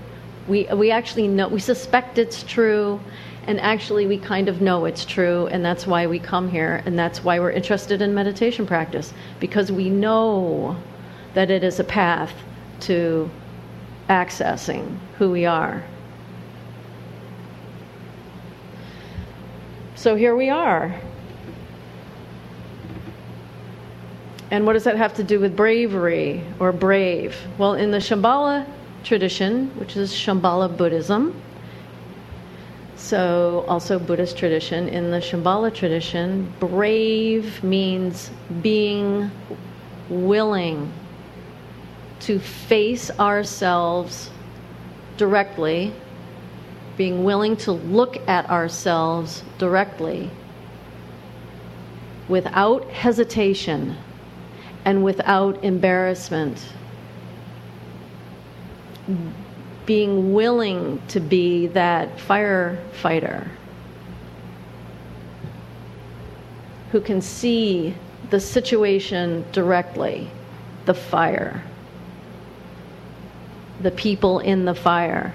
We, 0.49 0.65
we 0.75 0.91
actually 0.91 1.29
know, 1.29 1.49
we 1.49 1.61
suspect 1.61 2.19
it's 2.19 2.43
true, 2.43 3.01
and 3.47 3.61
actually 3.61 4.07
we 4.07 4.19
kind 4.19 4.49
of 4.49 4.61
know 4.61 4.85
it's 4.85 5.05
true, 5.05 5.47
and 5.49 5.65
that's 5.65 5.87
why 5.87 6.07
we 6.07 6.19
come 6.19 6.49
here, 6.49 6.83
and 6.87 6.99
that's 6.99 7.23
why 7.23 7.39
we're 7.39 7.51
interested 7.51 8.01
in 8.03 8.15
meditation 8.15 8.67
practice, 8.67 9.13
because 9.39 9.71
we 9.71 9.91
know 9.91 10.77
that 11.35 11.51
it 11.51 11.63
is 11.63 11.79
a 11.79 11.85
path 11.85 12.33
to 12.81 13.31
accessing 14.09 14.99
who 15.19 15.31
we 15.31 15.47
are. 15.47 15.85
So 19.97 20.15
here 20.15 20.37
we 20.37 20.51
are. 20.51 20.95
And 24.51 24.67
what 24.67 24.75
does 24.75 24.85
that 24.85 24.97
have 24.97 25.15
to 25.15 25.25
do 25.25 25.41
with 25.41 25.57
bravery 25.57 26.45
or 26.61 26.71
brave? 26.71 27.35
Well, 27.57 27.75
in 27.75 27.91
the 27.91 27.99
Shambhala 27.99 28.67
tradition, 29.05 29.69
which 29.79 29.97
is 29.97 30.13
Shambhala 30.13 30.77
Buddhism, 30.77 31.41
so 32.97 33.65
also 33.69 33.99
Buddhist 33.99 34.37
tradition, 34.37 34.87
in 34.89 35.11
the 35.11 35.17
Shambhala 35.17 35.75
tradition, 35.75 36.53
brave 36.61 37.65
means 37.65 38.31
being 38.61 39.31
willing 40.11 40.93
to 42.21 42.39
face 42.39 43.11
ourselves 43.19 44.31
directly 45.17 45.95
being 46.97 47.25
willing 47.25 47.57
to 47.57 47.73
look 47.73 48.17
at 48.29 48.49
ourselves 48.49 49.43
directly 49.59 50.31
without 52.29 52.89
hesitation 52.91 53.97
and 54.85 55.05
without 55.05 55.63
embarrassment. 55.63 56.67
Being 59.85 60.33
willing 60.33 61.01
to 61.09 61.21
be 61.21 61.69
that 61.69 62.17
firefighter 62.17 63.49
who 66.91 67.01
can 67.01 67.21
see 67.21 67.95
the 68.31 68.41
situation 68.41 69.45
directly, 69.53 70.29
the 70.87 70.95
fire, 70.95 71.63
the 73.81 73.91
people 73.91 74.41
in 74.41 74.65
the 74.65 74.75
fire 74.75 75.35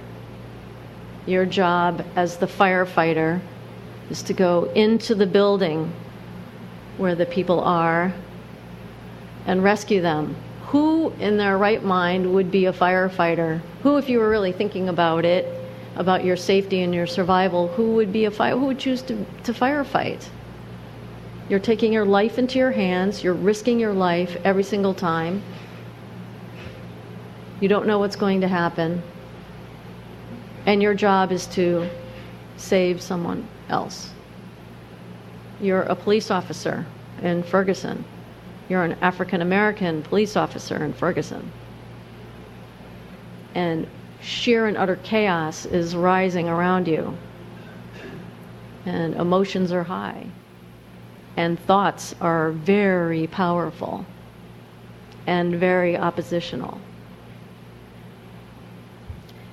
your 1.26 1.46
job 1.46 2.06
as 2.16 2.38
the 2.38 2.48
firefighter 2.48 3.40
is 4.10 4.24
to 4.24 4.34
go 4.34 4.66
into 4.76 5.16
the 5.16 5.26
building 5.26 5.94
where 6.98 7.16
the 7.16 7.26
people 7.26 7.62
are 7.62 8.14
and 9.46 9.64
rescue 9.64 10.02
them. 10.02 10.36
Who 10.68 11.12
in 11.20 11.38
their 11.38 11.58
right 11.58 11.84
mind 11.84 12.34
would 12.34 12.52
be 12.52 12.66
a 12.66 12.74
firefighter? 12.74 13.62
Who, 13.84 13.98
if 13.98 14.10
you 14.10 14.20
were 14.20 14.30
really 14.30 14.52
thinking 14.52 14.90
about 14.90 15.26
it, 15.26 15.48
about 15.96 16.24
your 16.24 16.38
safety 16.38 16.82
and 16.82 16.94
your 16.94 17.08
survival, 17.08 17.68
who 17.70 17.94
would 17.96 18.14
be 18.14 18.26
a 18.26 18.32
fire? 18.32 18.58
Who 18.58 18.66
would 18.68 18.80
choose 18.80 19.02
to, 19.04 19.26
to 19.44 19.54
firefight? 19.54 20.28
You're 21.50 21.60
taking 21.60 21.92
your 21.92 22.06
life 22.06 22.38
into 22.38 22.58
your 22.58 22.72
hands. 22.72 23.24
You're 23.24 23.34
risking 23.34 23.80
your 23.80 23.94
life 23.94 24.38
every 24.44 24.64
single 24.64 24.94
time. 24.94 25.44
You 27.60 27.68
don't 27.68 27.86
know 27.86 28.00
what's 28.00 28.16
going 28.16 28.42
to 28.42 28.48
happen 28.48 29.04
and 30.66 30.82
your 30.82 30.94
job 30.94 31.32
is 31.32 31.48
to 31.48 31.90
save 32.58 33.02
someone 33.02 33.48
else. 33.70 34.12
You're 35.60 35.84
a 35.84 35.96
police 35.96 36.32
officer 36.32 36.86
in 37.22 37.44
Ferguson. 37.44 38.04
You're 38.70 38.84
an 38.84 38.94
African 39.02 39.42
American 39.42 40.02
police 40.04 40.36
officer 40.36 40.84
in 40.84 40.94
Ferguson. 40.94 41.52
And 43.54 43.88
sheer 44.22 44.68
and 44.68 44.78
utter 44.78 44.98
chaos 44.98 45.66
is 45.66 45.96
rising 45.96 46.48
around 46.48 46.88
you. 46.88 47.18
And 48.86 49.16
emotions 49.16 49.72
are 49.72 49.84
high. 49.84 50.28
And 51.38 51.60
thoughts 51.60 52.16
are 52.22 52.52
very 52.52 53.28
powerful 53.28 54.06
and 55.28 55.56
very 55.56 55.98
oppositional. 55.98 56.80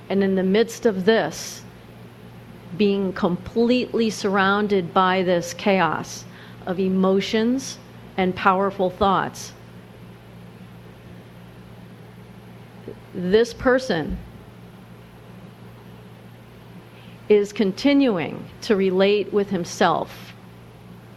And 0.08 0.24
in 0.24 0.34
the 0.34 0.42
midst 0.42 0.86
of 0.86 1.04
this, 1.04 1.62
being 2.76 3.12
completely 3.12 4.10
surrounded 4.10 4.92
by 4.94 5.22
this 5.22 5.54
chaos 5.54 6.24
of 6.66 6.78
emotions 6.78 7.78
and 8.16 8.34
powerful 8.34 8.90
thoughts, 8.90 9.52
this 13.14 13.52
person 13.52 14.18
is 17.28 17.52
continuing 17.52 18.48
to 18.62 18.76
relate 18.76 19.32
with 19.32 19.50
himself, 19.50 20.32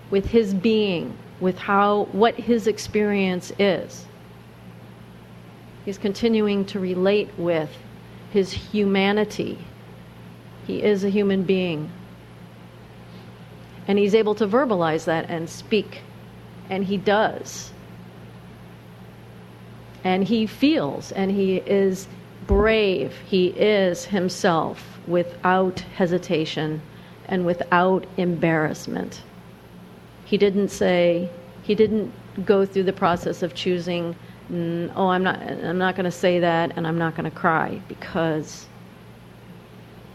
with 0.10 0.26
his 0.26 0.54
being, 0.54 1.18
with 1.40 1.58
how 1.58 2.04
what 2.12 2.36
his 2.36 2.68
experience 2.68 3.54
is. 3.58 4.06
He's 5.86 5.98
continuing 5.98 6.66
to 6.66 6.80
relate 6.80 7.30
with 7.38 7.70
his 8.32 8.52
humanity. 8.52 9.58
He 10.66 10.82
is 10.82 11.04
a 11.04 11.10
human 11.10 11.44
being. 11.44 11.92
And 13.88 14.00
he's 14.00 14.16
able 14.16 14.36
to 14.36 14.48
verbalize 14.48 15.06
that 15.06 15.30
and 15.30 15.50
speak. 15.50 16.02
And 16.70 16.86
he 16.86 16.98
does. 16.98 17.72
And 20.04 20.24
he 20.24 20.48
feels, 20.48 21.12
and 21.12 21.30
he 21.30 21.58
is 21.58 22.08
brave. 22.48 23.16
He 23.28 23.48
is 23.48 24.06
himself 24.06 25.00
without 25.08 25.80
hesitation 25.96 26.82
and 27.26 27.46
without 27.46 28.06
embarrassment. 28.18 29.22
He 30.26 30.38
didn't 30.38 30.70
say, 30.70 31.30
he 31.64 31.76
didn't 31.76 32.12
go 32.46 32.66
through 32.66 32.84
the 32.84 32.94
process 32.94 33.44
of 33.44 33.54
choosing 33.54 34.16
oh, 34.52 35.08
I'm 35.08 35.24
not, 35.24 35.42
I'm 35.42 35.78
not 35.78 35.96
going 35.96 36.06
to 36.06 36.12
say 36.12 36.40
that 36.40 36.74
and 36.76 36.86
I'm 36.86 36.98
not 36.98 37.16
going 37.16 37.30
to 37.30 37.36
cry 37.36 37.82
because 37.88 38.68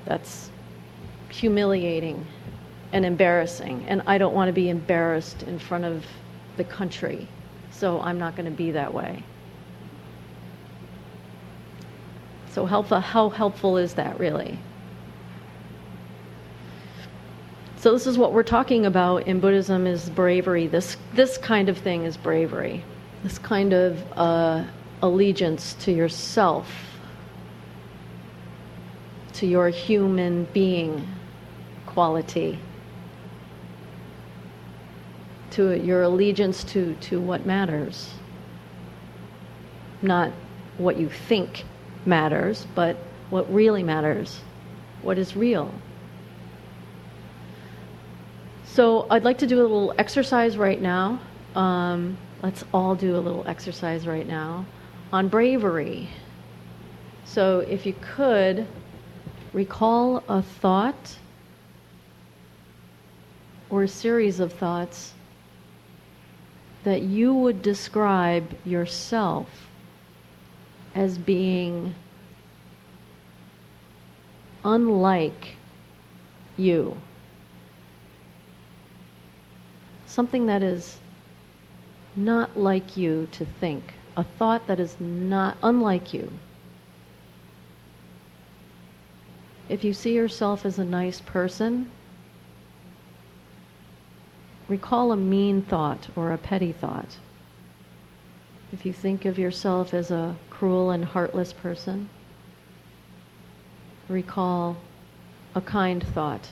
that's 0.05 0.51
humiliating 1.31 2.27
and 2.92 3.05
embarrassing. 3.05 3.85
And 3.88 4.03
I 4.07 4.18
don't 4.18 4.35
want 4.35 4.49
to 4.49 4.53
be 4.53 4.68
embarrassed 4.68 5.42
in 5.44 5.59
front 5.59 5.85
of 5.85 6.05
the 6.57 6.64
country. 6.64 7.29
So 7.70 8.01
I'm 8.01 8.18
not 8.18 8.37
going 8.37 8.44
to 8.51 8.57
be 8.57 8.70
that 8.72 8.92
way. 8.92 9.22
So 12.51 12.64
how 12.64 12.83
helpful 13.29 13.77
is 13.77 13.94
that 13.94 14.18
really? 14.18 14.59
So 17.77 17.92
this 17.92 18.07
is 18.07 18.16
what 18.16 18.33
we're 18.33 18.42
talking 18.42 18.87
about 18.87 19.27
in 19.27 19.40
Buddhism 19.40 19.87
is 19.87 20.09
bravery. 20.09 20.66
This 20.66 20.96
this 21.12 21.37
kind 21.37 21.68
of 21.68 21.77
thing 21.77 22.05
is 22.05 22.16
bravery 22.16 22.83
this 23.22 23.38
kind 23.38 23.72
of 23.72 24.02
uh, 24.12 24.64
allegiance 25.02 25.74
to 25.81 25.92
yourself, 25.92 26.70
to 29.35 29.46
your 29.46 29.68
human 29.68 30.44
being 30.52 31.07
quality. 31.87 32.59
to 35.57 35.72
your 35.83 36.02
allegiance 36.02 36.62
to, 36.64 36.94
to 36.96 37.18
what 37.18 37.46
matters. 37.46 38.11
Not 40.02 40.31
what 40.76 40.98
you 40.98 41.09
think 41.09 41.64
matters, 42.05 42.66
but 42.74 42.96
what 43.31 43.50
really 43.50 43.83
matters, 43.83 44.40
what 45.00 45.16
is 45.16 45.35
real. 45.35 45.72
So 48.66 49.07
I'd 49.09 49.24
like 49.24 49.38
to 49.38 49.46
do 49.46 49.59
a 49.59 49.62
little 49.62 49.94
exercise 49.96 50.59
right 50.59 50.81
now. 50.81 51.20
Um, 51.55 52.18
let's 52.47 52.63
all 52.73 52.95
do 52.95 53.17
a 53.17 53.19
little 53.19 53.43
exercise 53.49 54.07
right 54.07 54.29
now 54.29 54.65
on 55.13 55.27
bravery. 55.27 56.09
So 57.25 57.59
if 57.59 57.85
you 57.85 57.93
could 58.01 58.69
recall 59.53 60.23
a 60.29 60.43
thought 60.43 61.19
or 63.69 63.83
a 63.83 63.89
series 63.89 64.39
of 64.39 64.53
thoughts 64.53 65.13
that 66.85 67.03
you 67.03 67.35
would 67.35 67.63
describe 67.63 68.57
yourself 68.65 69.49
as 70.95 71.19
being 71.19 71.97
unlike 74.65 75.57
you. 76.57 76.97
Something 80.07 80.47
that 80.47 80.63
is 80.63 80.99
not 82.16 82.59
like 82.59 82.96
you 82.96 83.29
to 83.33 83.44
think, 83.44 83.94
a 84.16 84.24
thought 84.24 84.66
that 84.66 84.81
is 84.81 84.96
not 84.98 85.57
unlike 85.62 86.14
you. 86.14 86.33
If 89.68 89.85
you 89.85 89.92
see 89.92 90.14
yourself 90.14 90.64
as 90.64 90.79
a 90.79 90.85
nice 90.85 91.20
person, 91.20 91.90
recall 94.68 95.12
a 95.12 95.16
mean 95.16 95.62
thought 95.62 96.09
or 96.16 96.33
a 96.33 96.38
petty 96.38 96.72
thought. 96.72 97.18
If 98.72 98.87
you 98.87 98.92
think 98.92 99.24
of 99.24 99.38
yourself 99.38 99.92
as 99.92 100.11
a 100.11 100.37
cruel 100.50 100.90
and 100.90 101.05
heartless 101.05 101.52
person, 101.52 102.09
recall 104.09 104.76
a 105.55 105.61
kind 105.61 106.02
thought. 106.02 106.50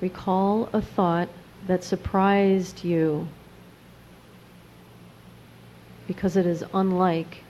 Recall 0.00 0.68
a 0.72 0.82
thought 0.82 1.28
that 1.66 1.84
surprised 1.84 2.84
you 2.84 3.28
because 6.06 6.36
it 6.36 6.46
is 6.46 6.64
unlike 6.74 7.44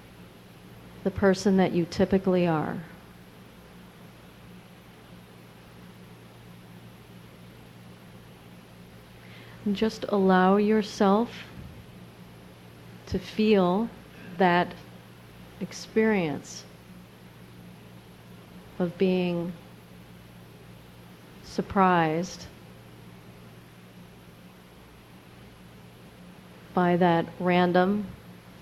the 1.05 1.11
person 1.11 1.57
that 1.57 1.73
you 1.73 1.85
typically 1.85 2.47
are. 2.47 2.83
Just 9.73 10.05
allow 10.09 10.57
yourself 10.57 11.31
to 13.07 13.19
feel 13.19 13.89
that 14.39 14.75
experience 15.61 16.65
of 18.79 18.97
being 18.99 19.53
surprised 21.45 22.47
by 26.75 26.97
that 26.97 27.27
random, 27.39 28.07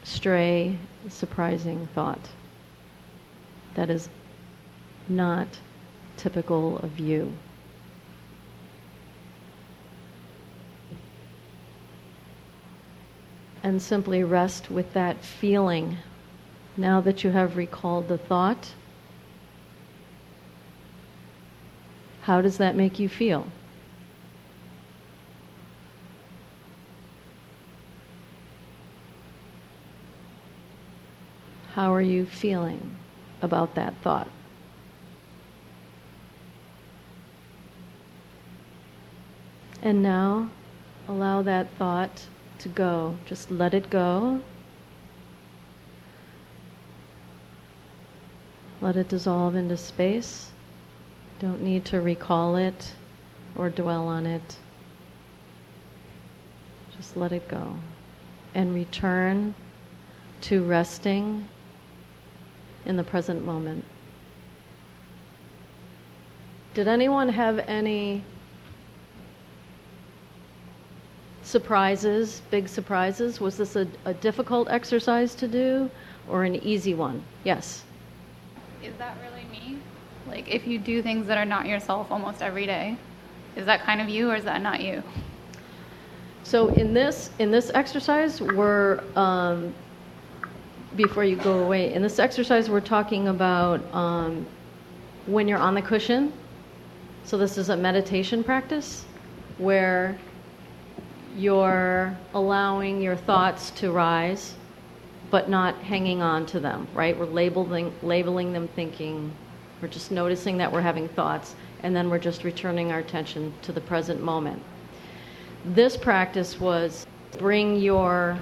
stray, 0.02 0.78
surprising 1.08 1.88
thought 1.94 2.30
that 3.74 3.90
is 3.90 4.08
not 5.08 5.48
typical 6.16 6.78
of 6.78 6.98
you. 6.98 7.32
and 13.62 13.80
simply 13.80 14.24
rest 14.24 14.70
with 14.70 14.92
that 14.94 15.22
feeling 15.24 15.98
now 16.76 17.00
that 17.00 17.22
you 17.24 17.30
have 17.30 17.56
recalled 17.56 18.08
the 18.08 18.18
thought. 18.18 18.72
How 22.22 22.40
does 22.40 22.58
that 22.58 22.76
make 22.76 22.98
you 22.98 23.08
feel? 23.08 23.46
How 31.80 31.94
are 31.94 32.02
you 32.02 32.26
feeling 32.26 32.94
about 33.40 33.74
that 33.76 33.94
thought? 34.02 34.28
And 39.80 40.02
now 40.02 40.50
allow 41.08 41.40
that 41.40 41.70
thought 41.78 42.26
to 42.58 42.68
go. 42.68 43.16
Just 43.24 43.50
let 43.50 43.72
it 43.72 43.88
go. 43.88 44.42
Let 48.82 48.96
it 48.96 49.08
dissolve 49.08 49.56
into 49.56 49.78
space. 49.78 50.50
Don't 51.38 51.62
need 51.62 51.86
to 51.86 52.02
recall 52.02 52.56
it 52.56 52.92
or 53.56 53.70
dwell 53.70 54.06
on 54.06 54.26
it. 54.26 54.58
Just 56.94 57.16
let 57.16 57.32
it 57.32 57.48
go. 57.48 57.76
And 58.54 58.74
return 58.74 59.54
to 60.42 60.62
resting 60.62 61.48
in 62.86 62.96
the 62.96 63.04
present 63.04 63.44
moment. 63.44 63.84
Did 66.74 66.88
anyone 66.88 67.28
have 67.28 67.58
any 67.60 68.22
surprises, 71.42 72.42
big 72.50 72.68
surprises? 72.68 73.40
Was 73.40 73.56
this 73.56 73.76
a, 73.76 73.86
a 74.04 74.14
difficult 74.14 74.68
exercise 74.70 75.34
to 75.36 75.48
do 75.48 75.90
or 76.28 76.44
an 76.44 76.56
easy 76.56 76.94
one? 76.94 77.22
Yes. 77.44 77.84
Is 78.82 78.94
that 78.98 79.16
really 79.22 79.44
me? 79.50 79.78
Like, 80.28 80.48
if 80.48 80.66
you 80.66 80.78
do 80.78 81.02
things 81.02 81.26
that 81.26 81.38
are 81.38 81.44
not 81.44 81.66
yourself 81.66 82.10
almost 82.10 82.40
every 82.40 82.66
day, 82.66 82.96
is 83.56 83.66
that 83.66 83.82
kind 83.82 84.00
of 84.00 84.08
you 84.08 84.30
or 84.30 84.36
is 84.36 84.44
that 84.44 84.62
not 84.62 84.80
you? 84.80 85.02
So 86.44 86.68
in 86.68 86.94
this 86.94 87.30
in 87.38 87.50
this 87.50 87.70
exercise, 87.74 88.40
we're 88.40 89.02
um, 89.14 89.74
before 90.96 91.24
you 91.24 91.36
go 91.36 91.60
away. 91.60 91.92
In 91.92 92.02
this 92.02 92.18
exercise, 92.18 92.68
we're 92.68 92.80
talking 92.80 93.28
about 93.28 93.82
um, 93.94 94.46
when 95.26 95.46
you're 95.46 95.58
on 95.58 95.74
the 95.74 95.82
cushion. 95.82 96.32
So 97.24 97.38
this 97.38 97.58
is 97.58 97.68
a 97.68 97.76
meditation 97.76 98.42
practice 98.42 99.04
where 99.58 100.18
you're 101.36 102.16
allowing 102.34 103.00
your 103.00 103.14
thoughts 103.14 103.70
to 103.72 103.92
rise, 103.92 104.54
but 105.30 105.48
not 105.48 105.76
hanging 105.76 106.22
on 106.22 106.44
to 106.46 106.58
them, 106.58 106.88
right? 106.94 107.16
We're 107.16 107.26
labeling, 107.26 107.92
labeling 108.02 108.52
them 108.52 108.66
thinking, 108.68 109.32
we're 109.80 109.88
just 109.88 110.10
noticing 110.10 110.58
that 110.58 110.72
we're 110.72 110.80
having 110.80 111.08
thoughts, 111.08 111.54
and 111.82 111.94
then 111.94 112.10
we're 112.10 112.18
just 112.18 112.42
returning 112.42 112.90
our 112.90 112.98
attention 112.98 113.54
to 113.62 113.72
the 113.72 113.80
present 113.80 114.22
moment. 114.22 114.60
This 115.64 115.96
practice 115.96 116.58
was 116.58 117.06
bring 117.38 117.76
your 117.76 118.38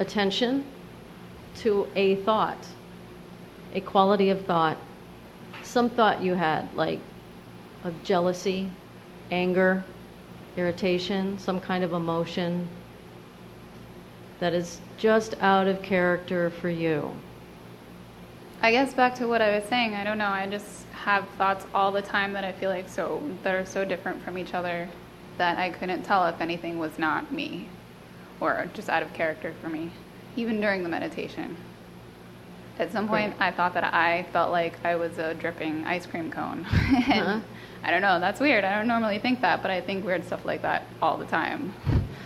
attention 0.00 0.64
to 1.60 1.86
a 1.94 2.16
thought, 2.16 2.66
a 3.74 3.80
quality 3.80 4.30
of 4.30 4.44
thought, 4.44 4.76
some 5.62 5.90
thought 5.90 6.22
you 6.22 6.34
had, 6.34 6.68
like 6.74 7.00
of 7.84 8.02
jealousy, 8.02 8.70
anger, 9.30 9.84
irritation, 10.56 11.38
some 11.38 11.60
kind 11.60 11.84
of 11.84 11.92
emotion 11.92 12.68
that 14.40 14.52
is 14.54 14.80
just 14.96 15.34
out 15.40 15.66
of 15.66 15.82
character 15.82 16.50
for 16.50 16.68
you? 16.68 17.14
I 18.62 18.72
guess 18.72 18.92
back 18.92 19.14
to 19.16 19.26
what 19.26 19.40
I 19.40 19.58
was 19.58 19.64
saying, 19.68 19.94
I 19.94 20.04
don't 20.04 20.18
know, 20.18 20.26
I 20.26 20.46
just 20.46 20.84
have 20.92 21.26
thoughts 21.38 21.66
all 21.74 21.92
the 21.92 22.02
time 22.02 22.32
that 22.34 22.44
I 22.44 22.52
feel 22.52 22.68
like 22.70 22.88
so 22.88 23.22
that 23.42 23.54
are 23.54 23.64
so 23.64 23.84
different 23.84 24.22
from 24.22 24.36
each 24.36 24.52
other 24.52 24.88
that 25.38 25.56
I 25.58 25.70
couldn't 25.70 26.02
tell 26.02 26.26
if 26.26 26.40
anything 26.40 26.78
was 26.78 26.98
not 26.98 27.32
me 27.32 27.68
or 28.40 28.68
just 28.74 28.90
out 28.90 29.02
of 29.02 29.12
character 29.14 29.54
for 29.62 29.68
me, 29.68 29.90
even 30.36 30.60
during 30.60 30.82
the 30.82 30.88
meditation. 30.88 31.56
At 32.78 32.90
some 32.92 33.08
point, 33.08 33.34
I 33.38 33.50
thought 33.50 33.74
that 33.74 33.92
I 33.92 34.26
felt 34.32 34.50
like 34.50 34.82
I 34.84 34.96
was 34.96 35.18
a 35.18 35.34
dripping 35.34 35.84
ice 35.84 36.06
cream 36.06 36.30
cone. 36.30 36.66
and 36.72 37.22
uh-huh. 37.22 37.40
I 37.82 37.90
don't 37.90 38.00
know. 38.00 38.18
That's 38.20 38.40
weird. 38.40 38.64
I 38.64 38.74
don't 38.76 38.88
normally 38.88 39.18
think 39.18 39.40
that, 39.42 39.60
but 39.62 39.70
I 39.70 39.80
think 39.80 40.04
weird 40.04 40.24
stuff 40.24 40.44
like 40.44 40.62
that 40.62 40.84
all 41.02 41.16
the 41.16 41.26
time. 41.26 41.74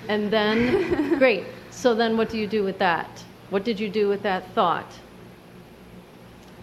And 0.09 0.33
then, 0.33 1.19
great. 1.19 1.47
So 1.71 1.95
then, 1.95 2.17
what 2.17 2.29
do 2.29 2.39
you 2.39 2.47
do 2.47 2.63
with 2.63 2.79
that? 2.79 3.25
What 3.51 3.65
did 3.65 3.81
you 3.81 3.89
do 3.89 4.09
with 4.09 4.23
that 4.23 4.53
thought 4.55 4.93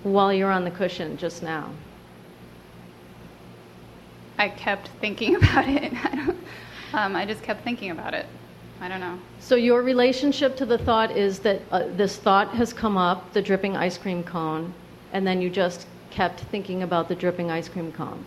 while 0.04 0.34
you're 0.34 0.52
on 0.52 0.64
the 0.64 0.72
cushion 0.72 1.18
just 1.18 1.44
now? 1.44 1.72
I 4.38 4.50
kept 4.50 4.90
thinking 5.00 5.36
about 5.42 5.68
it. 5.68 5.94
I, 5.94 6.34
um, 6.94 7.16
I 7.16 7.26
just 7.26 7.44
kept 7.44 7.64
thinking 7.64 7.92
about 7.92 8.14
it. 8.14 8.26
I 8.82 8.88
don't 8.88 9.00
know. 9.00 9.20
So 9.40 9.56
your 9.56 9.84
relationship 9.84 10.56
to 10.58 10.66
the 10.66 10.78
thought 10.80 11.16
is 11.16 11.40
that 11.40 11.62
uh, 11.72 11.84
this 11.96 12.18
thought 12.18 12.50
has 12.56 12.74
come 12.74 12.98
up, 12.98 13.32
the 13.32 13.42
dripping 13.42 13.78
ice 13.78 13.96
cream 13.96 14.24
cone, 14.24 14.74
and 15.14 15.26
then 15.26 15.40
you 15.40 15.52
just 15.52 15.86
kept 16.10 16.40
thinking 16.40 16.82
about 16.82 17.08
the 17.08 17.16
dripping 17.16 17.52
ice 17.52 17.70
cream 17.70 17.92
cone. 17.92 18.26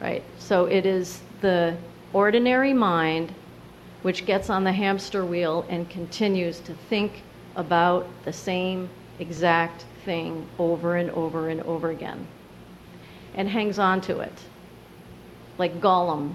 right? 0.00 0.22
So 0.38 0.66
it 0.66 0.84
is 0.84 1.20
the 1.40 1.76
ordinary 2.12 2.72
mind 2.72 3.32
which 4.02 4.26
gets 4.26 4.50
on 4.50 4.64
the 4.64 4.72
hamster 4.72 5.24
wheel 5.24 5.64
and 5.68 5.88
continues 5.88 6.58
to 6.60 6.74
think 6.74 7.22
about 7.56 8.06
the 8.24 8.32
same 8.32 8.90
exact 9.18 9.84
thing 10.04 10.46
over 10.58 10.96
and 10.96 11.10
over 11.12 11.48
and 11.48 11.62
over 11.62 11.90
again 11.90 12.26
and 13.34 13.48
hangs 13.48 13.78
on 13.78 14.00
to 14.02 14.20
it. 14.20 14.32
Like 15.56 15.80
Gollum 15.80 16.34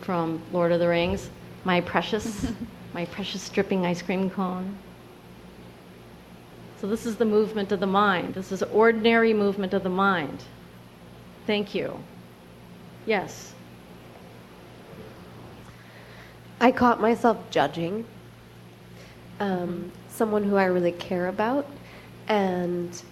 from 0.00 0.40
Lord 0.52 0.72
of 0.72 0.80
the 0.80 0.88
Rings, 0.88 1.28
my 1.66 1.80
precious, 1.80 2.46
my 2.94 3.04
precious 3.06 3.48
dripping 3.48 3.84
ice 3.84 4.00
cream 4.00 4.30
cone. 4.30 4.78
So, 6.80 6.86
this 6.86 7.04
is 7.04 7.16
the 7.16 7.24
movement 7.24 7.72
of 7.72 7.80
the 7.80 7.86
mind. 7.86 8.34
This 8.34 8.52
is 8.52 8.62
ordinary 8.62 9.34
movement 9.34 9.74
of 9.74 9.82
the 9.82 9.90
mind. 9.90 10.44
Thank 11.46 11.74
you. 11.74 11.98
Yes. 13.04 13.52
I 16.60 16.70
caught 16.70 17.00
myself 17.00 17.38
judging 17.50 18.06
um, 19.40 19.90
someone 20.08 20.44
who 20.44 20.56
I 20.56 20.66
really 20.66 20.92
care 20.92 21.26
about 21.26 21.66
and 22.28 23.02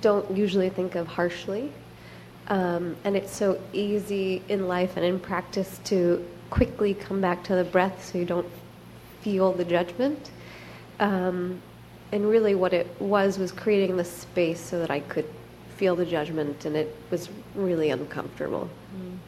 don't 0.00 0.36
usually 0.36 0.70
think 0.70 0.96
of 0.96 1.06
harshly. 1.06 1.72
Um, 2.48 2.96
and 3.04 3.16
it's 3.16 3.34
so 3.34 3.60
easy 3.72 4.42
in 4.48 4.66
life 4.66 4.96
and 4.96 5.04
in 5.04 5.20
practice 5.20 5.80
to 5.84 6.26
quickly 6.50 6.94
come 6.94 7.20
back 7.20 7.42
to 7.44 7.54
the 7.54 7.64
breath 7.64 8.04
so 8.04 8.18
you 8.18 8.24
don't 8.24 8.48
feel 9.20 9.52
the 9.52 9.64
judgment. 9.64 10.30
Um, 11.00 11.60
and 12.10 12.28
really, 12.28 12.54
what 12.54 12.72
it 12.72 12.88
was 13.00 13.38
was 13.38 13.52
creating 13.52 13.96
the 13.96 14.04
space 14.04 14.60
so 14.60 14.78
that 14.78 14.90
I 14.90 15.00
could 15.00 15.26
feel 15.76 15.94
the 15.94 16.06
judgment, 16.06 16.64
and 16.64 16.74
it 16.74 16.94
was 17.10 17.28
really 17.54 17.90
uncomfortable. 17.90 18.68
Mm. 18.96 19.18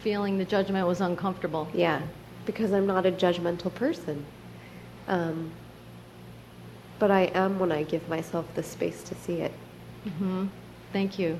Feeling 0.00 0.36
the 0.36 0.44
judgment 0.44 0.86
was 0.86 1.00
uncomfortable. 1.00 1.68
Yeah, 1.72 2.02
because 2.44 2.72
I'm 2.72 2.86
not 2.86 3.06
a 3.06 3.12
judgmental 3.12 3.72
person. 3.74 4.24
Um, 5.08 5.52
but 6.98 7.10
I 7.10 7.30
am 7.34 7.58
when 7.58 7.72
I 7.72 7.82
give 7.82 8.08
myself 8.08 8.46
the 8.54 8.62
space 8.62 9.02
to 9.04 9.14
see 9.14 9.40
it. 9.40 9.52
Mm-hmm. 10.06 10.46
Thank 10.92 11.18
you. 11.18 11.38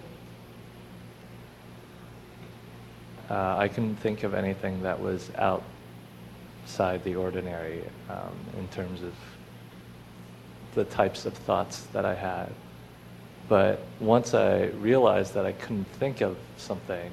Uh, 3.28 3.56
I 3.58 3.68
couldn't 3.68 3.96
think 3.96 4.22
of 4.22 4.34
anything 4.34 4.82
that 4.82 5.00
was 5.00 5.30
outside 5.36 7.02
the 7.02 7.16
ordinary 7.16 7.82
um, 8.08 8.36
in 8.58 8.68
terms 8.68 9.02
of 9.02 9.12
the 10.74 10.84
types 10.84 11.26
of 11.26 11.34
thoughts 11.34 11.80
that 11.92 12.04
I 12.04 12.14
had. 12.14 12.52
But 13.48 13.80
once 14.00 14.34
I 14.34 14.66
realized 14.66 15.34
that 15.34 15.46
I 15.46 15.52
couldn't 15.52 15.86
think 15.98 16.20
of 16.20 16.36
something, 16.56 17.10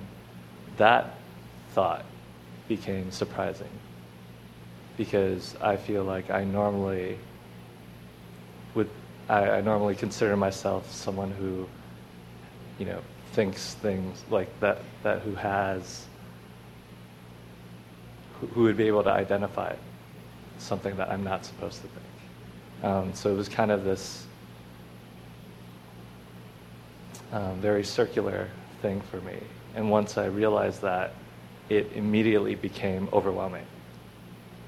that 0.77 1.15
thought 1.71 2.05
became 2.67 3.11
surprising. 3.11 3.69
Because 4.97 5.55
I 5.61 5.77
feel 5.77 6.03
like 6.03 6.29
I 6.29 6.43
normally 6.43 7.17
would, 8.75 8.89
I, 9.29 9.49
I 9.49 9.61
normally 9.61 9.95
consider 9.95 10.35
myself 10.37 10.91
someone 10.91 11.31
who, 11.31 11.67
you 12.77 12.85
know, 12.85 12.99
thinks 13.33 13.73
things 13.75 14.23
like 14.29 14.47
that, 14.59 14.79
that 15.01 15.21
who 15.21 15.35
has, 15.35 16.05
who, 18.39 18.63
would 18.63 18.77
be 18.77 18.87
able 18.87 19.03
to 19.03 19.11
identify 19.11 19.75
something 20.59 20.95
that 20.95 21.09
I'm 21.09 21.23
not 21.23 21.43
supposed 21.43 21.81
to 21.81 21.87
think. 21.87 22.83
Um, 22.83 23.13
so 23.13 23.31
it 23.31 23.35
was 23.35 23.49
kind 23.49 23.71
of 23.71 23.83
this 23.83 24.25
um, 27.31 27.59
very 27.59 27.83
circular 27.83 28.49
thing 28.81 29.01
for 29.01 29.19
me. 29.21 29.37
And 29.75 29.89
once 29.89 30.17
I 30.17 30.25
realized 30.25 30.81
that, 30.83 31.13
it 31.69 31.91
immediately 31.95 32.53
became 32.53 33.09
overwhelming. 33.11 33.65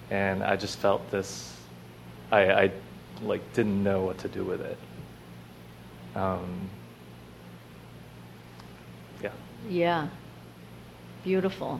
And 0.09 0.43
I 0.43 0.55
just 0.55 0.79
felt 0.79 1.09
this, 1.11 1.55
I, 2.31 2.51
I 2.51 2.71
like 3.21 3.53
didn't 3.53 3.83
know 3.83 4.03
what 4.03 4.17
to 4.19 4.27
do 4.27 4.43
with 4.43 4.61
it. 4.61 4.77
Um, 6.15 6.69
yeah. 9.69 10.07
Beautiful. 11.23 11.79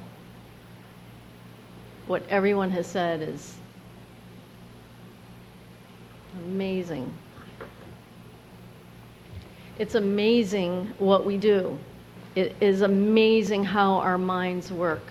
What 2.08 2.24
everyone 2.30 2.72
has 2.72 2.88
said 2.88 3.22
is 3.22 3.56
amazing. 6.46 7.12
It's 9.78 9.96
amazing 9.96 10.94
what 11.00 11.26
we 11.26 11.38
do. 11.38 11.78
It 12.36 12.56
is 12.60 12.82
amazing 12.82 13.64
how 13.64 13.96
our 13.96 14.18
minds 14.18 14.72
work. 14.72 15.04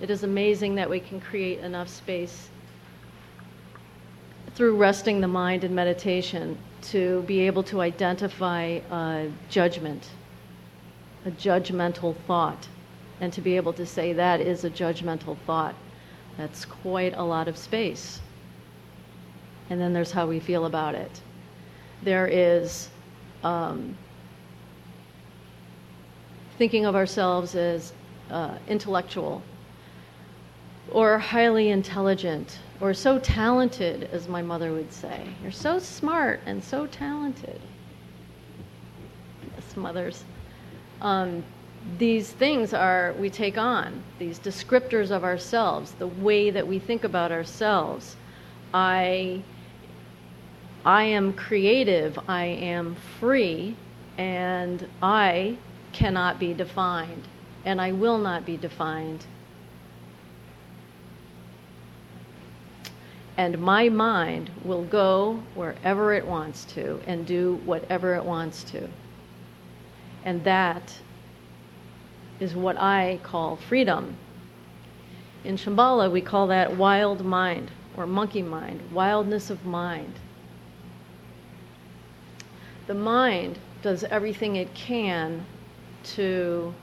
It 0.00 0.10
is 0.10 0.22
amazing 0.22 0.76
that 0.76 0.88
we 0.88 1.00
can 1.00 1.20
create 1.20 1.58
enough 1.60 1.88
space 1.88 2.48
through 4.54 4.76
resting 4.76 5.20
the 5.20 5.28
mind 5.28 5.64
in 5.64 5.74
meditation 5.74 6.58
to 6.82 7.22
be 7.22 7.40
able 7.40 7.62
to 7.64 7.80
identify 7.80 8.80
a 8.90 9.28
judgment, 9.48 10.08
a 11.24 11.30
judgmental 11.30 12.16
thought, 12.26 12.68
and 13.20 13.32
to 13.32 13.40
be 13.40 13.56
able 13.56 13.72
to 13.74 13.86
say 13.86 14.12
that 14.12 14.40
is 14.40 14.64
a 14.64 14.70
judgmental 14.70 15.36
thought. 15.46 15.74
That's 16.36 16.64
quite 16.64 17.14
a 17.16 17.22
lot 17.22 17.48
of 17.48 17.56
space. 17.56 18.20
And 19.70 19.80
then 19.80 19.92
there's 19.92 20.12
how 20.12 20.26
we 20.26 20.40
feel 20.40 20.66
about 20.66 20.94
it. 20.94 21.20
There 22.02 22.26
is 22.26 22.88
um, 23.42 23.96
thinking 26.56 26.86
of 26.86 26.94
ourselves 26.94 27.54
as 27.54 27.92
uh, 28.30 28.58
intellectual 28.68 29.42
or 30.90 31.18
highly 31.18 31.70
intelligent 31.70 32.58
or 32.80 32.94
so 32.94 33.18
talented, 33.18 34.08
as 34.12 34.28
my 34.28 34.40
mother 34.40 34.72
would 34.72 34.92
say. 34.92 35.22
You're 35.42 35.52
so 35.52 35.78
smart 35.78 36.40
and 36.46 36.62
so 36.62 36.86
talented. 36.86 37.60
Yes, 39.54 39.76
mothers. 39.76 40.24
Um, 41.00 41.44
these 41.98 42.30
things 42.30 42.74
are, 42.74 43.14
we 43.18 43.30
take 43.30 43.56
on, 43.56 44.02
these 44.18 44.38
descriptors 44.38 45.10
of 45.10 45.24
ourselves, 45.24 45.92
the 45.92 46.06
way 46.06 46.50
that 46.50 46.66
we 46.66 46.78
think 46.78 47.04
about 47.04 47.32
ourselves. 47.32 48.16
I, 48.74 49.42
I 50.84 51.04
am 51.04 51.32
creative, 51.32 52.18
I 52.28 52.44
am 52.44 52.96
free, 53.20 53.76
and 54.18 54.86
I 55.02 55.56
cannot 55.92 56.38
be 56.38 56.52
defined, 56.52 57.28
and 57.64 57.80
I 57.80 57.92
will 57.92 58.18
not 58.18 58.44
be 58.44 58.56
defined 58.56 59.24
and 63.38 63.56
my 63.56 63.88
mind 63.88 64.50
will 64.64 64.82
go 64.82 65.40
wherever 65.54 66.12
it 66.12 66.26
wants 66.26 66.64
to 66.64 67.00
and 67.06 67.24
do 67.24 67.54
whatever 67.64 68.16
it 68.16 68.24
wants 68.24 68.64
to. 68.64 68.88
And 70.24 70.44
that 70.44 70.98
is 72.40 72.54
what 72.54 72.76
I 72.78 73.20
call 73.22 73.56
freedom. 73.56 74.16
In 75.44 75.56
Shambhala, 75.56 76.10
we 76.10 76.20
call 76.20 76.46
that 76.48 76.76
wild 76.76 77.24
mind 77.24 77.70
or 77.96 78.06
monkey 78.06 78.42
mind, 78.42 78.80
wildness 78.92 79.50
of 79.50 79.64
mind. 79.64 80.14
The 82.86 82.94
mind 82.94 83.58
does 83.82 84.04
everything 84.04 84.56
it 84.56 84.74
can 84.74 85.44
to 86.04 86.74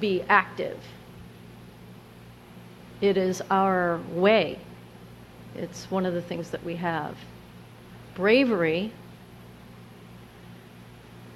be 0.00 0.22
active. 0.28 0.78
It 3.00 3.16
is 3.16 3.42
our 3.50 4.00
way 4.10 4.58
it's 5.56 5.90
one 5.90 6.04
of 6.04 6.14
the 6.14 6.22
things 6.22 6.50
that 6.50 6.64
we 6.64 6.76
have. 6.76 7.16
Bravery, 8.14 8.92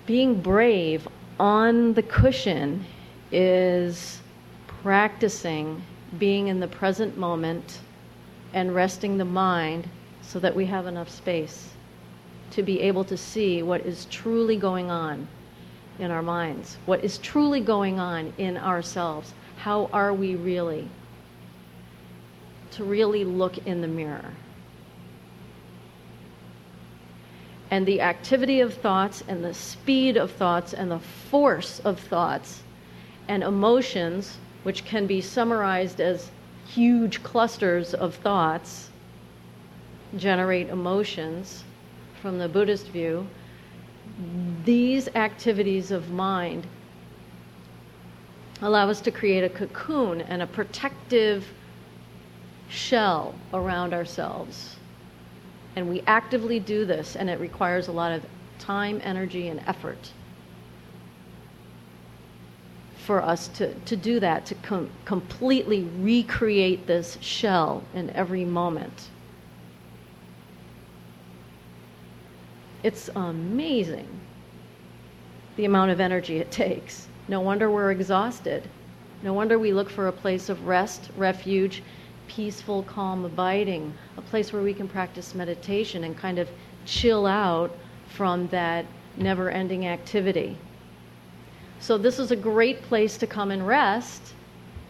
being 0.06 0.40
brave 0.40 1.06
on 1.38 1.94
the 1.94 2.02
cushion 2.02 2.84
is 3.32 4.20
practicing 4.66 5.82
being 6.18 6.48
in 6.48 6.60
the 6.60 6.68
present 6.68 7.16
moment 7.16 7.80
and 8.52 8.74
resting 8.74 9.16
the 9.16 9.24
mind 9.24 9.88
so 10.22 10.38
that 10.38 10.54
we 10.54 10.66
have 10.66 10.86
enough 10.86 11.08
space 11.08 11.70
to 12.50 12.62
be 12.62 12.80
able 12.80 13.04
to 13.04 13.16
see 13.16 13.62
what 13.62 13.80
is 13.86 14.06
truly 14.06 14.56
going 14.56 14.90
on 14.90 15.26
in 15.98 16.10
our 16.10 16.22
minds, 16.22 16.78
what 16.86 17.04
is 17.04 17.18
truly 17.18 17.60
going 17.60 18.00
on 18.00 18.32
in 18.38 18.56
ourselves. 18.56 19.32
How 19.56 19.88
are 19.92 20.12
we 20.12 20.34
really? 20.34 20.88
to 22.72 22.84
really 22.84 23.24
look 23.24 23.58
in 23.66 23.80
the 23.80 23.88
mirror. 23.88 24.24
And 27.70 27.86
the 27.86 28.00
activity 28.00 28.60
of 28.60 28.74
thoughts 28.74 29.22
and 29.28 29.44
the 29.44 29.54
speed 29.54 30.16
of 30.16 30.32
thoughts 30.32 30.74
and 30.74 30.90
the 30.90 30.98
force 30.98 31.80
of 31.80 32.00
thoughts 32.00 32.62
and 33.28 33.42
emotions, 33.42 34.38
which 34.64 34.84
can 34.84 35.06
be 35.06 35.20
summarized 35.20 36.00
as 36.00 36.30
huge 36.66 37.22
clusters 37.22 37.94
of 37.94 38.14
thoughts, 38.16 38.90
generate 40.16 40.68
emotions 40.68 41.64
from 42.20 42.38
the 42.38 42.48
Buddhist 42.48 42.88
view. 42.88 43.26
these 44.64 45.08
activities 45.14 45.90
of 45.90 46.10
mind 46.10 46.66
allow 48.60 48.90
us 48.90 49.00
to 49.00 49.10
create 49.10 49.44
a 49.44 49.48
cocoon 49.48 50.20
and 50.22 50.42
a 50.42 50.46
protective 50.46 51.46
shell 52.68 53.34
around 53.54 53.94
ourselves. 53.94 54.76
And 55.76 55.88
we 55.88 56.02
actively 56.06 56.58
do 56.58 56.84
this, 56.84 57.16
and 57.16 57.30
it 57.30 57.38
requires 57.40 57.88
a 57.88 57.92
lot 57.92 58.12
of 58.12 58.24
time, 58.58 59.00
energy, 59.04 59.48
and 59.48 59.60
effort 59.66 60.12
for 63.10 63.22
us 63.22 63.48
to, 63.48 63.74
to 63.74 63.96
do 63.96 64.20
that, 64.20 64.46
to 64.46 64.54
com- 64.56 64.90
completely 65.04 65.82
recreate 65.98 66.86
this 66.86 67.18
shell 67.20 67.82
in 67.94 68.10
every 68.10 68.44
moment. 68.44 69.08
It's 72.82 73.10
amazing 73.16 74.06
the 75.56 75.64
amount 75.64 75.90
of 75.90 76.00
energy 76.00 76.38
it 76.38 76.50
takes. 76.50 77.08
No 77.26 77.40
wonder 77.40 77.70
we're 77.70 77.90
exhausted. 77.90 78.62
No 79.22 79.32
wonder 79.32 79.58
we 79.58 79.72
look 79.72 79.90
for 79.90 80.08
a 80.08 80.12
place 80.12 80.48
of 80.48 80.66
rest, 80.66 81.10
refuge, 81.16 81.82
peaceful, 82.30 82.84
calm 82.84 83.24
abiding, 83.24 83.92
a 84.16 84.22
place 84.22 84.52
where 84.52 84.62
we 84.62 84.72
can 84.72 84.86
practice 84.86 85.34
meditation 85.34 86.04
and 86.04 86.16
kind 86.16 86.38
of 86.38 86.48
chill 86.86 87.26
out 87.26 87.76
from 88.06 88.46
that 88.48 88.86
never 89.16 89.50
ending 89.50 89.86
activity. 89.86 90.56
So, 91.80 91.98
this 91.98 92.20
is 92.20 92.30
a 92.30 92.36
great 92.36 92.82
place 92.82 93.18
to 93.18 93.26
come 93.26 93.50
and 93.50 93.66
rest 93.66 94.34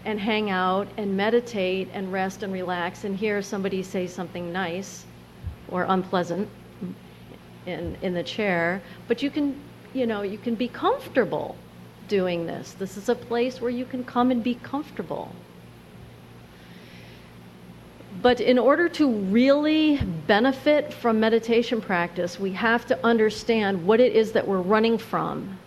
and 0.05 0.20
hang 0.20 0.50
out 0.50 0.87
and 0.98 1.16
meditate 1.16 1.88
and 1.94 2.12
rest 2.12 2.42
and 2.42 2.53
relax 2.53 3.05
and 3.05 3.16
hear 3.16 3.40
somebody 3.40 3.83
say 3.83 4.07
something 4.07 4.53
nice 4.53 5.07
or 5.68 5.87
unpleasant 5.88 6.48
in, 7.66 7.96
in 8.03 8.12
the 8.12 8.22
chair. 8.22 8.83
But 9.09 9.22
you 9.22 9.31
can, 9.31 9.59
you 9.94 10.07
know, 10.07 10.22
you 10.22 10.38
can 10.38 10.55
be 10.55 10.68
comfortable 10.68 11.57
doing 12.09 12.46
this. 12.46 12.72
This 12.72 12.96
is 12.96 13.09
a 13.09 13.14
place 13.14 13.61
where 13.61 13.70
you 13.70 13.85
can 13.85 14.05
come 14.05 14.31
and 14.31 14.42
be 14.42 14.57
comfortable. 14.57 15.33
But 18.23 18.41
in 18.41 18.59
order 18.59 18.89
to 18.91 19.11
really 19.11 19.97
benefit 20.27 20.93
from 20.93 21.21
meditation 21.21 21.81
practice, 21.81 22.39
we 22.39 22.53
have 22.53 22.87
to 22.87 23.07
understand 23.07 23.87
what 23.87 24.01
it 24.01 24.15
is 24.15 24.33
that 24.33 24.47
we're 24.47 24.61
running 24.61 24.99
from 24.99 25.59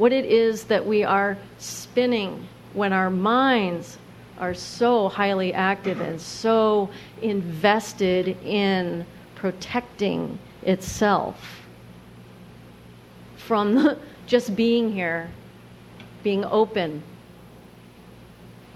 what 0.00 0.14
it 0.14 0.24
is 0.24 0.64
that 0.64 0.86
we 0.86 1.04
are 1.04 1.36
spinning 1.58 2.48
when 2.72 2.90
our 2.90 3.10
minds 3.10 3.98
are 4.38 4.54
so 4.54 5.10
highly 5.10 5.52
active 5.52 6.00
and 6.00 6.18
so 6.18 6.88
invested 7.20 8.28
in 8.42 9.04
protecting 9.34 10.38
itself 10.62 11.66
from 13.36 13.94
just 14.26 14.56
being 14.56 14.90
here, 14.90 15.28
being 16.22 16.46
open, 16.46 17.02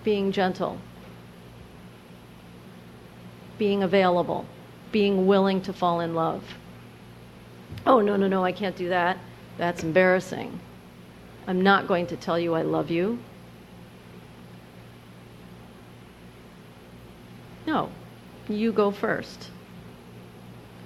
being 0.04 0.30
gentle, 0.30 0.78
being 3.58 3.82
available, 3.82 4.46
being 4.92 5.26
willing 5.26 5.60
to 5.62 5.72
fall 5.72 6.00
in 6.00 6.14
love. 6.14 6.42
Oh, 7.86 8.00
no, 8.00 8.16
no, 8.16 8.28
no, 8.28 8.44
I 8.44 8.52
can't 8.52 8.76
do 8.76 8.88
that. 8.88 9.18
That's 9.58 9.82
embarrassing. 9.82 10.60
I'm 11.46 11.60
not 11.62 11.86
going 11.86 12.06
to 12.08 12.16
tell 12.16 12.38
you 12.38 12.54
I 12.54 12.62
love 12.62 12.90
you. 12.90 13.18
No, 17.66 17.90
you 18.48 18.72
go 18.72 18.90
first. 18.90 19.50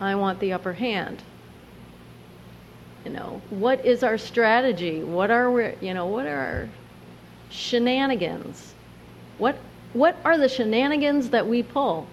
I 0.00 0.14
want 0.14 0.38
the 0.40 0.52
upper 0.52 0.72
hand. 0.72 1.22
You 3.04 3.12
know, 3.12 3.40
what 3.50 3.84
is 3.84 4.02
our 4.02 4.18
strategy? 4.18 5.02
What 5.02 5.30
are 5.30 5.50
we, 5.50 5.74
you 5.80 5.94
know, 5.94 6.06
what 6.06 6.26
are 6.26 6.38
our 6.38 6.68
shenanigans? 7.50 8.74
What 9.38 9.56
what 9.92 10.16
are 10.24 10.36
the 10.36 10.48
shenanigans 10.48 11.30
that 11.30 11.46
we 11.46 11.62
pull? 11.62 12.06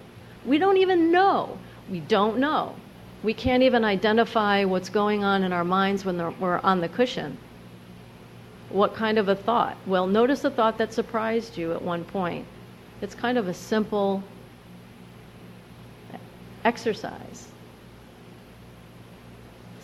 We 0.46 0.58
don't 0.58 0.76
even 0.76 1.10
know. 1.10 1.58
We 1.90 2.00
don't 2.00 2.38
know. 2.38 2.76
We 3.22 3.34
can't 3.34 3.62
even 3.62 3.84
identify 3.84 4.64
what's 4.64 4.88
going 4.88 5.24
on 5.24 5.42
in 5.42 5.52
our 5.52 5.64
minds 5.64 6.04
when 6.04 6.16
we're 6.38 6.58
on 6.58 6.80
the 6.80 6.88
cushion. 6.88 7.38
What 8.68 8.94
kind 8.94 9.18
of 9.18 9.28
a 9.28 9.34
thought? 9.34 9.76
Well, 9.86 10.06
notice 10.06 10.44
a 10.44 10.50
thought 10.50 10.78
that 10.78 10.92
surprised 10.92 11.56
you 11.56 11.72
at 11.72 11.82
one 11.82 12.04
point. 12.04 12.46
It's 13.00 13.14
kind 13.14 13.38
of 13.38 13.48
a 13.48 13.54
simple 13.54 14.22
exercise. 16.64 17.48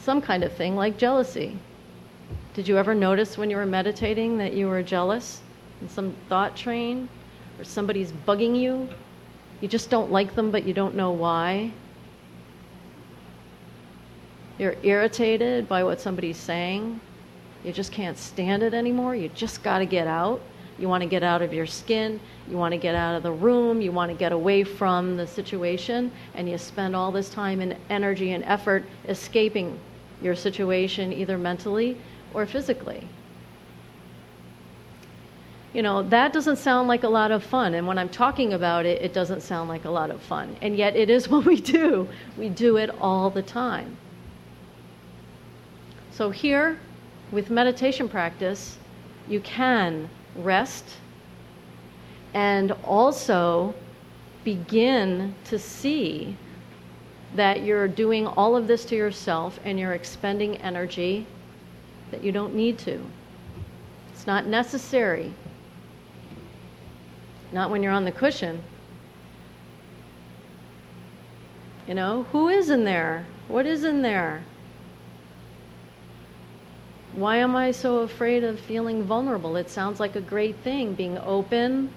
Some 0.00 0.20
kind 0.20 0.42
of 0.42 0.52
thing 0.52 0.74
like 0.74 0.98
jealousy. 0.98 1.56
Did 2.54 2.66
you 2.68 2.76
ever 2.76 2.94
notice 2.94 3.38
when 3.38 3.50
you 3.50 3.56
were 3.56 3.66
meditating 3.66 4.38
that 4.38 4.52
you 4.52 4.66
were 4.66 4.82
jealous 4.82 5.40
in 5.80 5.88
some 5.88 6.14
thought 6.28 6.56
train 6.56 7.08
or 7.58 7.64
somebody's 7.64 8.12
bugging 8.26 8.58
you? 8.58 8.88
You 9.62 9.68
just 9.68 9.88
don't 9.88 10.12
like 10.12 10.34
them, 10.34 10.50
but 10.50 10.64
you 10.66 10.74
don't 10.74 10.94
know 10.94 11.12
why. 11.12 11.72
You're 14.58 14.76
irritated 14.82 15.68
by 15.68 15.82
what 15.84 16.00
somebody's 16.00 16.36
saying, 16.36 17.00
you 17.64 17.72
just 17.72 17.92
can't 17.92 18.18
stand 18.18 18.62
it 18.62 18.74
anymore. 18.74 19.14
You 19.14 19.28
just 19.28 19.62
got 19.62 19.78
to 19.78 19.86
get 19.86 20.06
out. 20.06 20.40
You 20.78 20.88
want 20.88 21.02
to 21.02 21.08
get 21.08 21.22
out 21.22 21.42
of 21.42 21.52
your 21.52 21.66
skin. 21.66 22.18
You 22.48 22.56
want 22.56 22.72
to 22.72 22.78
get 22.78 22.94
out 22.94 23.14
of 23.14 23.22
the 23.22 23.30
room. 23.30 23.80
You 23.80 23.92
want 23.92 24.10
to 24.10 24.16
get 24.16 24.32
away 24.32 24.64
from 24.64 25.16
the 25.16 25.26
situation. 25.26 26.10
And 26.34 26.48
you 26.48 26.58
spend 26.58 26.96
all 26.96 27.12
this 27.12 27.30
time 27.30 27.60
and 27.60 27.76
energy 27.88 28.32
and 28.32 28.42
effort 28.44 28.84
escaping 29.06 29.78
your 30.20 30.34
situation, 30.34 31.12
either 31.12 31.38
mentally 31.38 31.96
or 32.34 32.46
physically. 32.46 33.06
You 35.72 35.82
know, 35.82 36.02
that 36.02 36.32
doesn't 36.32 36.56
sound 36.56 36.88
like 36.88 37.02
a 37.02 37.08
lot 37.08 37.30
of 37.30 37.42
fun. 37.42 37.74
And 37.74 37.86
when 37.86 37.98
I'm 37.98 38.10
talking 38.10 38.52
about 38.52 38.84
it, 38.84 39.00
it 39.00 39.14
doesn't 39.14 39.40
sound 39.40 39.68
like 39.68 39.86
a 39.86 39.90
lot 39.90 40.10
of 40.10 40.20
fun. 40.20 40.56
And 40.60 40.76
yet 40.76 40.96
it 40.96 41.08
is 41.08 41.28
what 41.30 41.46
we 41.46 41.60
do. 41.60 42.08
We 42.36 42.48
do 42.48 42.76
it 42.76 42.90
all 43.00 43.30
the 43.30 43.42
time. 43.42 43.96
So 46.10 46.30
here, 46.30 46.78
with 47.30 47.48
meditation 47.48 48.08
practice, 48.08 48.76
you 49.26 49.40
can 49.40 50.10
rest 50.36 50.84
and 52.34 52.72
also 52.84 53.74
begin 54.44 55.34
to 55.44 55.58
see 55.58 56.36
that 57.34 57.62
you're 57.62 57.88
doing 57.88 58.26
all 58.26 58.56
of 58.56 58.66
this 58.66 58.84
to 58.86 58.96
yourself 58.96 59.58
and 59.64 59.78
you're 59.78 59.94
expending 59.94 60.56
energy 60.58 61.26
that 62.10 62.22
you 62.22 62.30
don't 62.30 62.54
need 62.54 62.78
to. 62.78 63.00
It's 64.12 64.26
not 64.26 64.46
necessary. 64.46 65.32
Not 67.52 67.70
when 67.70 67.82
you're 67.82 67.92
on 67.92 68.04
the 68.04 68.12
cushion. 68.12 68.62
You 71.86 71.94
know, 71.94 72.24
who 72.32 72.48
is 72.48 72.70
in 72.70 72.84
there? 72.84 73.26
What 73.48 73.66
is 73.66 73.84
in 73.84 74.02
there? 74.02 74.44
Why 77.14 77.36
am 77.36 77.54
I 77.54 77.72
so 77.72 77.98
afraid 77.98 78.42
of 78.42 78.58
feeling 78.58 79.02
vulnerable? 79.02 79.56
It 79.56 79.68
sounds 79.68 80.00
like 80.00 80.16
a 80.16 80.20
great 80.20 80.56
thing 80.56 80.94
being 80.94 81.18
open, 81.18 81.92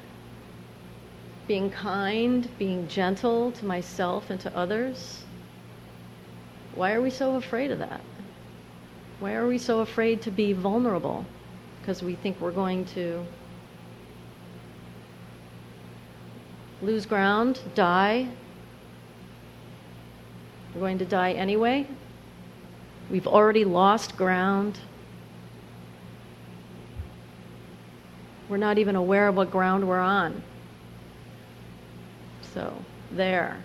being 1.48 1.70
kind, 1.70 2.50
being 2.58 2.90
gentle 2.90 3.52
to 3.54 3.66
myself 3.66 4.30
and 4.30 4.40
to 4.42 4.56
others. 4.58 5.24
Why 6.74 6.92
are 6.94 7.02
we 7.02 7.10
so 7.10 7.36
afraid 7.36 7.72
of 7.72 7.80
that? 7.80 8.02
Why 9.20 9.36
are 9.36 9.48
we 9.48 9.58
so 9.58 9.80
afraid 9.80 10.22
to 10.24 10.32
be 10.32 10.52
vulnerable? 10.52 11.26
Because 11.80 12.04
we 12.04 12.16
think 12.16 12.42
we're 12.42 12.52
going 12.52 12.84
to 12.88 13.26
lose 16.82 17.06
ground, 17.06 17.60
die. 17.74 18.30
We're 20.74 20.82
going 20.82 20.98
to 21.00 21.06
die 21.06 21.34
anyway. 21.34 21.88
We've 23.10 23.28
already 23.28 23.64
lost 23.64 24.18
ground. 24.18 24.80
We're 28.50 28.58
not 28.58 28.78
even 28.78 28.96
aware 28.96 29.28
of 29.28 29.36
what 29.36 29.52
ground 29.52 29.88
we're 29.88 30.00
on. 30.00 30.44
So, 32.54 32.74
there. 33.12 33.64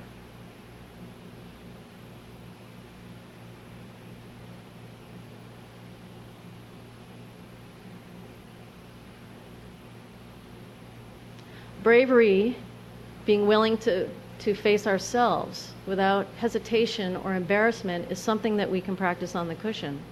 Bravery, 11.82 12.56
being 13.31 13.47
willing 13.47 13.78
to, 13.78 14.09
to 14.41 14.57
face 14.57 14.89
ourselves 14.89 15.70
without 15.87 16.26
hesitation 16.39 17.16
or 17.18 17.37
embarrassment, 17.37 18.11
is 18.11 18.18
something 18.18 18.57
that 18.57 18.68
we 18.68 18.81
can 18.81 18.97
practice 18.97 19.37
on 19.37 19.47
the 19.47 19.55
cushion. 19.55 20.03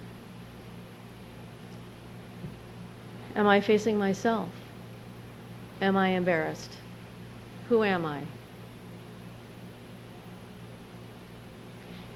Am 3.35 3.45
I 3.45 3.59
facing 3.59 3.97
myself? 3.97 4.47
Am 5.81 5.97
I 5.97 6.11
embarrassed? 6.11 6.71
Who 7.67 7.83
am 7.83 8.05
I? 8.05 8.23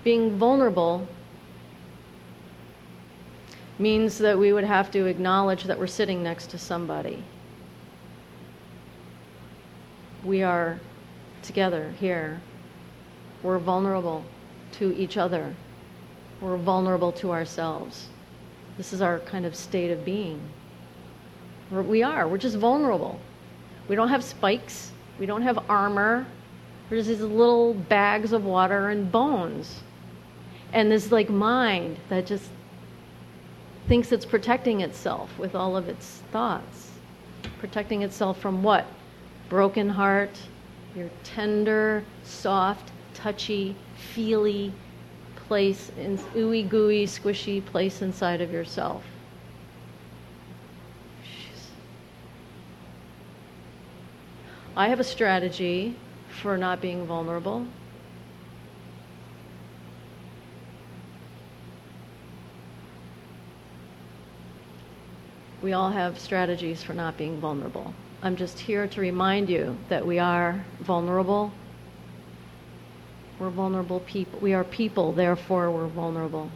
Being 0.06 0.38
vulnerable 0.38 1.06
means 3.78 4.18
that 4.20 4.40
we 4.40 4.54
would 4.54 4.64
have 4.64 4.90
to 4.92 5.06
acknowledge 5.08 5.66
that 5.66 5.78
we're 5.78 5.86
sitting 5.86 6.24
next 6.24 6.50
to 6.52 6.58
somebody. 6.58 7.22
We 10.24 10.42
are 10.44 10.80
together 11.44 11.94
here. 12.00 12.42
We're 13.44 13.60
vulnerable 13.60 14.24
to 14.74 14.96
each 14.96 15.18
other. 15.18 15.54
We're 16.42 16.58
vulnerable 16.58 17.12
to 17.14 17.32
ourselves. 17.32 18.08
This 18.78 18.94
is 18.94 19.02
our 19.02 19.20
kind 19.20 19.46
of 19.46 19.56
state 19.56 19.92
of 19.92 20.04
being. 20.04 20.42
We're, 21.70 21.84
we 21.84 22.04
are. 22.04 22.28
We're 22.28 22.38
just 22.38 22.58
vulnerable. 22.58 23.20
We 23.88 23.96
don't 23.96 24.10
have 24.10 24.24
spikes. 24.24 24.92
We 25.20 25.26
don't 25.26 25.42
have 25.42 25.70
armor. 25.70 26.26
We're 26.90 26.98
just 26.98 27.10
these 27.10 27.22
little 27.22 27.74
bags 27.74 28.34
of 28.34 28.46
water 28.46 28.90
and 28.90 29.12
bones. 29.12 29.82
And 30.72 30.92
this 30.92 31.12
like 31.12 31.30
mind 31.30 31.98
that 32.10 32.26
just 32.26 32.50
thinks 33.88 34.12
it's 34.12 34.26
protecting 34.26 34.82
itself 34.82 35.38
with 35.38 35.56
all 35.56 35.78
of 35.78 35.88
its 35.88 36.22
thoughts. 36.32 36.92
Protecting 37.60 38.02
itself 38.02 38.40
from 38.40 38.64
what? 38.64 38.86
Broken 39.50 39.90
heart, 39.90 40.40
your 40.96 41.10
tender, 41.24 42.04
soft, 42.24 42.92
touchy, 43.14 43.76
feely 43.96 44.74
place, 45.36 45.92
in, 45.98 46.18
ooey 46.36 46.68
gooey, 46.68 47.06
squishy 47.06 47.64
place 47.64 48.02
inside 48.02 48.42
of 48.42 48.52
yourself. 48.52 49.04
I 54.76 54.88
have 54.88 55.00
a 55.00 55.04
strategy 55.04 55.96
for 56.42 56.58
not 56.58 56.82
being 56.82 57.06
vulnerable. 57.06 57.68
We 65.62 65.74
all 65.74 65.92
have 65.92 66.20
strategies 66.20 66.84
for 66.84 66.94
not 66.94 67.18
being 67.18 67.40
vulnerable. 67.40 67.94
I'm 68.24 68.38
just 68.38 68.58
here 68.58 68.88
to 68.88 69.02
remind 69.02 69.50
you 69.50 69.78
that 69.90 70.08
we 70.08 70.18
are 70.18 70.64
vulnerable. 70.80 71.52
We're 73.38 73.50
vulnerable 73.50 74.00
people. 74.00 74.40
We 74.40 74.54
are 74.54 74.64
people, 74.64 75.12
therefore, 75.12 75.70
we're 75.70 75.88
vulnerable. 75.88 76.50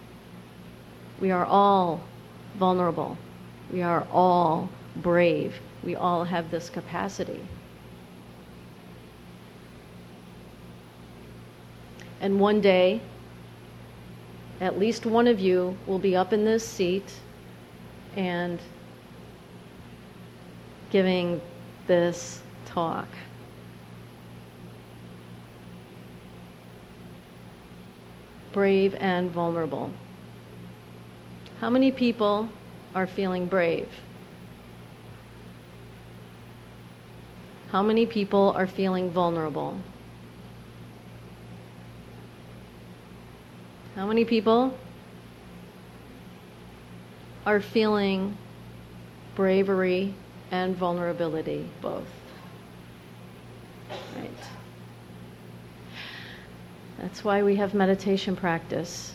We 1.19 1.29
are 1.29 1.45
all 1.45 1.99
vulnerable. 2.55 3.17
We 3.69 3.81
are 3.81 4.07
all 4.13 4.69
brave. 4.95 5.55
We 5.83 5.93
all 5.93 6.23
have 6.23 6.51
this 6.51 6.69
capacity. 6.69 7.41
And 12.21 12.39
one 12.39 12.61
day, 12.61 13.01
at 14.61 14.79
least 14.79 15.05
one 15.05 15.27
of 15.27 15.41
you 15.41 15.77
will 15.85 15.99
be 15.99 16.15
up 16.15 16.31
in 16.31 16.45
this 16.45 16.65
seat 16.65 17.13
and 18.15 18.57
giving 20.91 21.41
this 21.87 22.41
talk. 22.65 23.07
Brave 28.53 28.95
and 28.99 29.31
vulnerable. 29.31 29.91
How 31.59 31.69
many 31.69 31.91
people 31.91 32.49
are 32.93 33.07
feeling 33.07 33.47
brave? 33.47 33.89
How 37.71 37.83
many 37.83 38.05
people 38.05 38.53
are 38.55 38.67
feeling 38.67 39.09
vulnerable? 39.11 39.77
How 43.95 44.05
many 44.05 44.25
people 44.25 44.77
are 47.45 47.59
feeling 47.59 48.37
bravery 49.35 50.13
and 50.51 50.75
vulnerability, 50.75 51.69
both. 51.81 52.07
Right. 54.15 54.31
That's 56.99 57.23
why 57.23 57.43
we 57.43 57.55
have 57.57 57.73
meditation 57.73 58.35
practice. 58.35 59.13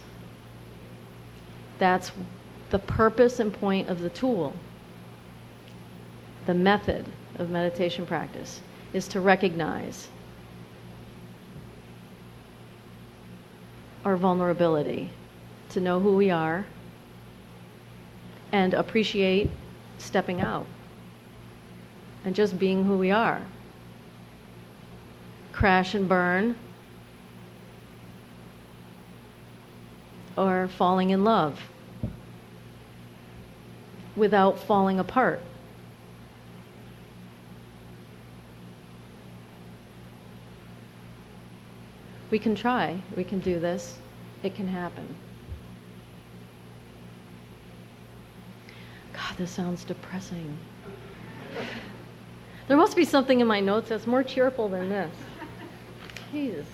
That's 1.79 2.13
the 2.71 2.79
purpose 2.79 3.41
and 3.41 3.53
point 3.53 3.89
of 3.89 4.01
the 4.01 4.11
tool. 4.11 4.55
The 6.47 6.55
method 6.55 7.07
of 7.39 7.51
meditation 7.51 8.07
practice 8.07 8.61
is 8.93 9.09
to 9.09 9.21
recognize 9.21 10.09
our 14.05 14.17
vulnerability, 14.17 15.11
to 15.71 15.81
know 15.81 16.01
who 16.01 16.17
we 16.17 16.31
are, 16.31 16.67
and 18.51 18.75
appreciate 18.75 19.51
stepping 19.99 20.41
out 20.41 20.67
and 22.25 22.35
just 22.35 22.59
being 22.59 22.85
who 22.85 22.97
we 22.97 23.11
are. 23.11 23.43
Crash 25.53 25.95
and 25.95 26.09
burn, 26.09 26.57
or 30.37 30.69
falling 30.69 31.11
in 31.11 31.25
love 31.25 31.61
without 34.17 34.59
falling 34.59 34.99
apart. 34.99 35.41
We 42.31 42.39
can 42.39 42.55
try, 42.55 43.03
we 43.15 43.25
can 43.25 43.41
do 43.41 43.61
this, 43.61 43.99
it 44.43 44.55
can 44.55 44.67
happen. 44.67 45.07
God, 49.13 49.37
this 49.37 49.51
sounds 49.51 49.85
depressing. 49.85 50.57
There 52.69 52.77
must 52.77 52.97
be 52.97 53.05
something 53.05 53.41
in 53.41 53.47
my 53.47 53.61
notes 53.61 53.89
that's 53.89 54.07
more 54.07 54.23
cheerful 54.23 54.69
than 54.69 54.89
this. 54.89 55.15
Jesus. 56.31 56.67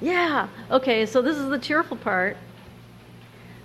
Yeah. 0.00 0.48
Okay, 0.70 1.06
so 1.06 1.22
this 1.22 1.36
is 1.36 1.48
the 1.48 1.58
cheerful 1.58 1.96
part. 1.96 2.36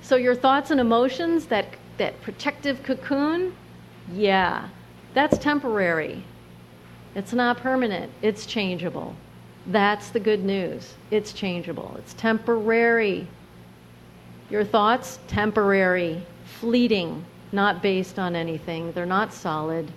So 0.02 0.16
your 0.16 0.36
thoughts 0.36 0.72
and 0.72 0.80
emotions, 0.80 1.46
that 1.48 1.68
that 1.98 2.20
protective 2.22 2.82
cocoon, 2.84 3.56
yeah. 4.12 4.68
That's 5.14 5.38
temporary. 5.38 6.24
It's 7.16 7.34
not 7.34 7.58
permanent. 7.58 8.12
It's 8.22 8.46
changeable. 8.46 9.16
That's 9.68 10.10
the 10.10 10.20
good 10.20 10.44
news. 10.44 10.96
It's 11.12 11.32
changeable. 11.32 11.96
It's 12.00 12.14
temporary. 12.16 13.28
Your 14.50 14.64
thoughts, 14.64 15.20
temporary, 15.28 16.26
fleeting 16.60 17.24
not 17.54 17.84
based 17.84 18.18
on 18.18 18.36
anything. 18.36 18.92
They're 18.92 19.06
not 19.06 19.32
solid. 19.32 19.90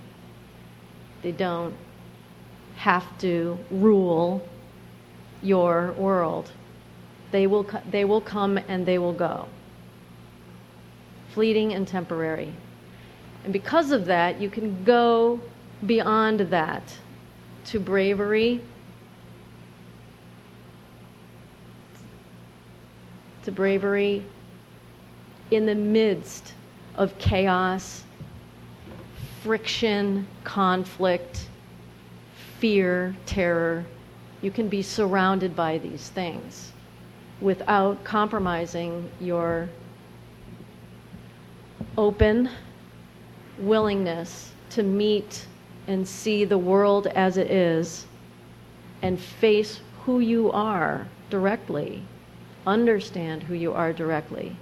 They 1.23 1.33
don't 1.33 1.75
have 2.77 3.19
to 3.19 3.59
rule 3.71 4.47
your 5.43 5.93
world. 5.93 6.51
They 7.31 7.47
will, 7.47 7.67
they 7.91 8.05
will 8.05 8.21
come 8.21 8.59
and 8.69 8.85
they 8.85 8.99
will 8.99 9.15
go. 9.15 9.49
Fleeting 11.31 11.73
and 11.73 11.89
temporary. 11.89 12.53
And 13.45 13.53
because 13.53 13.91
of 13.91 14.05
that, 14.07 14.41
you 14.41 14.51
can 14.51 14.85
go 14.85 15.41
beyond 15.85 16.41
that 16.41 16.83
to 17.67 17.81
bravery, 17.81 18.61
to 23.45 23.53
bravery 23.53 24.25
in 25.51 25.65
the 25.65 25.75
midst 25.75 26.53
of 26.97 27.17
chaos, 27.19 28.05
friction, 29.43 30.27
conflict, 30.45 31.49
fear, 32.59 33.15
terror. 33.27 33.85
You 34.43 34.51
can 34.51 34.69
be 34.69 34.83
surrounded 34.83 35.55
by 35.55 35.79
these 35.79 36.09
things 36.09 36.73
without 37.41 38.03
compromising 38.03 39.11
your 39.21 39.69
open 41.99 42.49
willingness 43.59 44.53
to 44.71 44.83
meet 44.83 45.47
and 45.87 46.07
see 46.07 46.45
the 46.45 46.59
world 46.59 47.07
as 47.09 47.37
it 47.37 47.51
is 47.51 48.07
and 49.03 49.21
face 49.21 49.81
who 50.05 50.21
you 50.21 50.51
are 50.53 51.07
directly, 51.31 52.03
understand 52.67 53.43
who 53.43 53.55
you 53.55 53.73
are 53.73 53.93
directly 53.93 54.57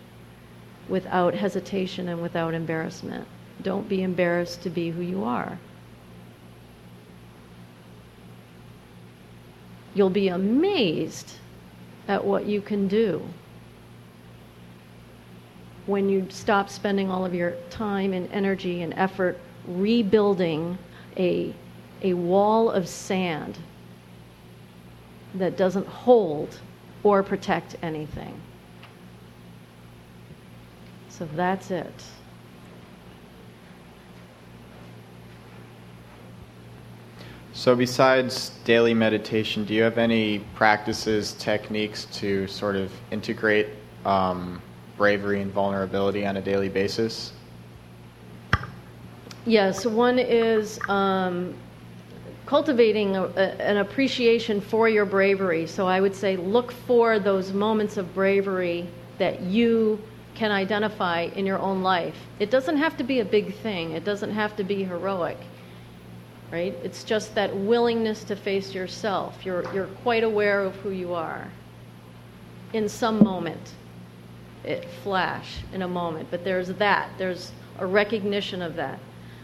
without 0.89 1.35
hesitation 1.35 2.09
and 2.09 2.20
without 2.20 2.55
embarrassment. 2.55 3.26
Don't 3.62 3.89
be 3.89 4.03
embarrassed 4.03 4.62
to 4.62 4.70
be 4.70 4.91
who 4.91 5.03
you 5.03 5.24
are. 5.24 5.59
You'll 9.95 10.11
be 10.11 10.28
amazed 10.28 11.35
at 12.09 12.24
what 12.24 12.47
you 12.47 12.61
can 12.61 12.89
do 12.89 13.22
when 15.87 16.09
you 16.09 16.26
stop 16.30 16.70
spending 16.70 17.11
all 17.11 17.24
of 17.24 17.35
your 17.35 17.55
time 17.70 18.12
and 18.12 18.30
energy 18.32 18.82
and 18.82 18.95
effort 18.95 19.39
rebuilding 19.66 20.78
a, 21.16 21.55
a 22.03 22.14
wall 22.14 22.70
of 22.70 22.89
sand 22.89 23.59
that 25.35 25.57
doesn't 25.57 25.87
hold 25.87 26.59
or 27.03 27.22
protect 27.22 27.76
anything. 27.82 28.41
So 31.18 31.28
that's 31.36 31.70
it. 31.70 31.92
So, 37.52 37.76
besides 37.76 38.50
daily 38.64 38.94
meditation, 38.94 39.64
do 39.64 39.74
you 39.74 39.82
have 39.82 39.96
any 39.96 40.40
practices, 40.56 41.34
techniques 41.34 42.06
to 42.14 42.48
sort 42.48 42.74
of 42.74 42.90
integrate 43.12 43.68
um, 44.04 44.60
bravery 44.96 45.40
and 45.40 45.52
vulnerability 45.52 46.26
on 46.26 46.36
a 46.36 46.42
daily 46.42 46.68
basis? 46.68 47.32
Yes, 49.46 49.86
one 49.86 50.18
is 50.18 50.80
um, 50.88 51.54
cultivating 52.44 53.14
a, 53.14 53.22
a, 53.22 53.62
an 53.62 53.76
appreciation 53.76 54.60
for 54.60 54.88
your 54.88 55.04
bravery. 55.04 55.68
So 55.68 55.86
I 55.86 56.00
would 56.00 56.16
say 56.16 56.36
look 56.36 56.72
for 56.72 57.20
those 57.20 57.52
moments 57.52 57.98
of 57.98 58.12
bravery 58.14 58.88
that 59.18 59.42
you 59.42 60.02
can 60.35 60.51
identify 60.51 61.22
in 61.22 61.47
your 61.47 61.59
own 61.59 61.82
life. 61.82 62.16
It 62.39 62.51
doesn't 62.51 62.76
have 62.76 62.97
to 62.97 63.05
be 63.05 63.20
a 63.20 63.24
big 63.24 63.55
thing, 63.57 63.93
it 63.93 64.05
doesn't 64.05 64.32
have 64.32 64.57
to 64.57 64.64
be 64.64 64.85
heroic. 64.85 65.39
Right? 66.51 66.74
It's 66.82 67.03
just 67.03 67.35
that 67.35 67.57
willingness 67.57 68.22
to 68.24 68.37
face 68.37 68.74
yourself. 68.74 69.45
You're, 69.45 69.72
you're 69.74 69.89
quite 70.03 70.22
aware 70.22 70.62
of 70.62 70.76
who 70.76 70.91
you 70.91 71.14
are 71.14 71.51
in 72.72 72.89
some 72.89 73.24
moment. 73.24 73.74
It 74.62 74.87
flash 75.03 75.59
in 75.72 75.82
a 75.82 75.89
moment, 75.89 76.28
but 76.30 76.45
there's 76.45 76.68
that. 76.68 77.11
There's 77.18 77.53
a 77.78 77.87
recognition 77.87 78.62
of 78.62 78.76
that. 78.76 78.99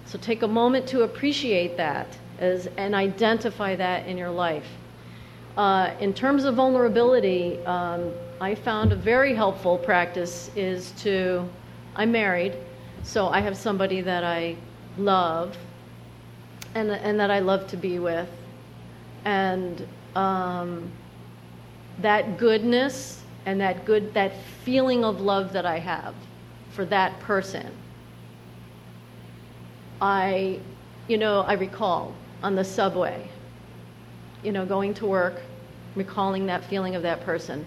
So 0.06 0.18
take 0.18 0.42
a 0.42 0.48
moment 0.48 0.86
to 0.88 1.02
appreciate 1.02 1.76
that 1.76 2.06
as, 2.38 2.68
and 2.76 2.94
identify 2.94 3.76
that 3.76 4.06
in 4.06 4.16
your 4.16 4.30
life. 4.30 4.66
Uh, 5.56 5.94
in 6.00 6.14
terms 6.14 6.44
of 6.44 6.54
vulnerability, 6.54 7.58
um, 7.64 8.12
I 8.42 8.54
found 8.54 8.90
a 8.90 8.96
very 8.96 9.34
helpful 9.34 9.76
practice 9.76 10.50
is 10.56 10.92
to, 11.02 11.46
I'm 11.94 12.10
married, 12.10 12.54
so 13.02 13.28
I 13.28 13.40
have 13.40 13.54
somebody 13.54 14.00
that 14.00 14.24
I 14.24 14.56
love 14.96 15.58
and, 16.74 16.90
and 16.90 17.20
that 17.20 17.30
I 17.30 17.40
love 17.40 17.66
to 17.66 17.76
be 17.76 17.98
with. 17.98 18.30
And 19.26 19.86
um, 20.16 20.90
that 22.00 22.38
goodness 22.38 23.22
and 23.44 23.60
that 23.60 23.84
good, 23.84 24.14
that 24.14 24.32
feeling 24.64 25.04
of 25.04 25.20
love 25.20 25.52
that 25.52 25.66
I 25.66 25.78
have 25.78 26.14
for 26.70 26.86
that 26.86 27.20
person, 27.20 27.70
I, 30.00 30.60
you 31.08 31.18
know, 31.18 31.40
I 31.40 31.52
recall 31.54 32.14
on 32.42 32.54
the 32.54 32.64
subway, 32.64 33.28
you 34.42 34.50
know, 34.50 34.64
going 34.64 34.94
to 34.94 35.04
work, 35.04 35.42
recalling 35.94 36.46
that 36.46 36.64
feeling 36.64 36.94
of 36.94 37.02
that 37.02 37.20
person, 37.20 37.66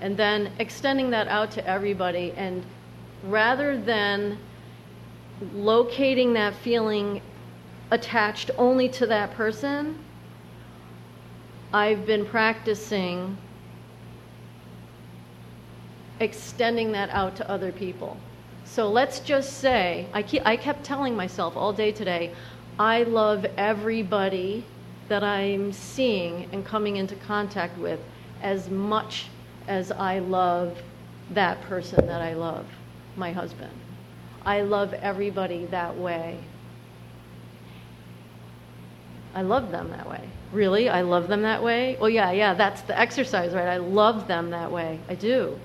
and 0.00 0.16
then 0.16 0.52
extending 0.58 1.10
that 1.10 1.28
out 1.28 1.50
to 1.52 1.66
everybody. 1.66 2.32
And 2.36 2.64
rather 3.24 3.78
than 3.80 4.38
locating 5.54 6.32
that 6.34 6.54
feeling 6.54 7.20
attached 7.90 8.50
only 8.58 8.88
to 8.90 9.06
that 9.06 9.32
person, 9.32 9.98
I've 11.72 12.06
been 12.06 12.24
practicing 12.24 13.36
extending 16.20 16.92
that 16.92 17.10
out 17.10 17.36
to 17.36 17.50
other 17.50 17.72
people. 17.72 18.16
So 18.64 18.88
let's 18.88 19.20
just 19.20 19.58
say, 19.58 20.06
I, 20.14 20.24
I 20.44 20.56
kept 20.56 20.84
telling 20.84 21.14
myself 21.16 21.56
all 21.56 21.72
day 21.72 21.92
today, 21.92 22.32
I 22.78 23.02
love 23.02 23.44
everybody 23.56 24.64
that 25.08 25.22
I'm 25.22 25.72
seeing 25.72 26.48
and 26.52 26.64
coming 26.64 26.96
into 26.96 27.14
contact 27.16 27.76
with 27.78 28.00
as 28.42 28.70
much 28.70 29.26
as 29.66 29.90
I 29.92 30.18
love 30.18 30.78
that 31.30 31.60
person 31.62 32.06
that 32.06 32.20
I 32.20 32.34
love, 32.34 32.66
my 33.16 33.32
husband. 33.32 33.72
I 34.44 34.60
love 34.62 34.92
everybody 34.94 35.66
that 35.66 35.96
way. 35.96 36.38
I 39.34 39.42
love 39.42 39.70
them 39.70 39.90
that 39.90 40.08
way. 40.08 40.28
Really? 40.52 40.88
I 40.88 41.00
love 41.00 41.28
them 41.28 41.42
that 41.42 41.62
way? 41.62 41.96
Oh, 42.00 42.06
yeah, 42.06 42.30
yeah, 42.30 42.54
that's 42.54 42.82
the 42.82 42.98
exercise, 42.98 43.52
right? 43.52 43.66
I 43.66 43.78
love 43.78 44.28
them 44.28 44.50
that 44.50 44.70
way. 44.70 45.00
I 45.08 45.14
do. 45.14 45.58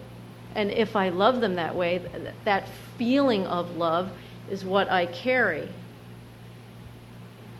And 0.55 0.71
if 0.71 0.95
I 0.95 1.09
love 1.09 1.41
them 1.41 1.55
that 1.55 1.75
way, 1.75 2.01
that 2.45 2.67
feeling 2.97 3.45
of 3.45 3.77
love 3.77 4.11
is 4.49 4.65
what 4.65 4.89
I 4.89 5.05
carry. 5.05 5.69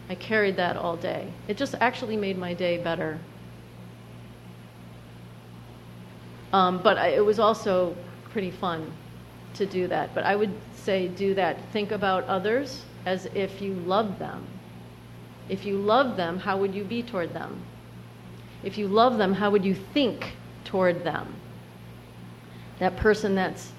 I 0.10 0.16
carried 0.16 0.56
that 0.58 0.76
all 0.76 0.98
day. 0.98 1.32
It 1.48 1.56
just 1.56 1.76
actually 1.80 2.18
made 2.18 2.38
my 2.38 2.56
day 2.56 2.80
better. 2.80 3.20
Um, 6.54 6.80
but 6.82 6.97
I, 6.97 7.10
it 7.10 7.26
was 7.26 7.39
also 7.39 7.95
pretty 8.32 8.52
fun 8.52 8.91
to 9.56 9.66
do 9.66 9.88
that. 9.88 10.14
But 10.14 10.24
I 10.24 10.36
would 10.36 10.54
say 10.74 11.08
do 11.08 11.34
that. 11.36 11.58
Think 11.72 11.91
about 11.91 12.24
others 12.26 12.84
as 13.06 13.28
if 13.34 13.62
you 13.62 13.74
love 13.74 14.20
them. 14.20 14.45
If 15.47 15.66
you 15.66 15.78
love 15.78 16.16
them, 16.16 16.39
how 16.39 16.58
would 16.58 16.76
you 16.76 16.84
be 16.84 17.02
toward 17.02 17.34
them? 17.34 17.62
If 18.64 18.78
you 18.78 18.88
love 18.88 19.18
them, 19.18 19.34
how 19.34 19.50
would 19.50 19.66
you 19.66 19.74
think 19.74 20.34
toward 20.66 21.04
them? 21.04 21.34
That 22.80 22.97
person 22.97 23.36
that's, 23.36 23.72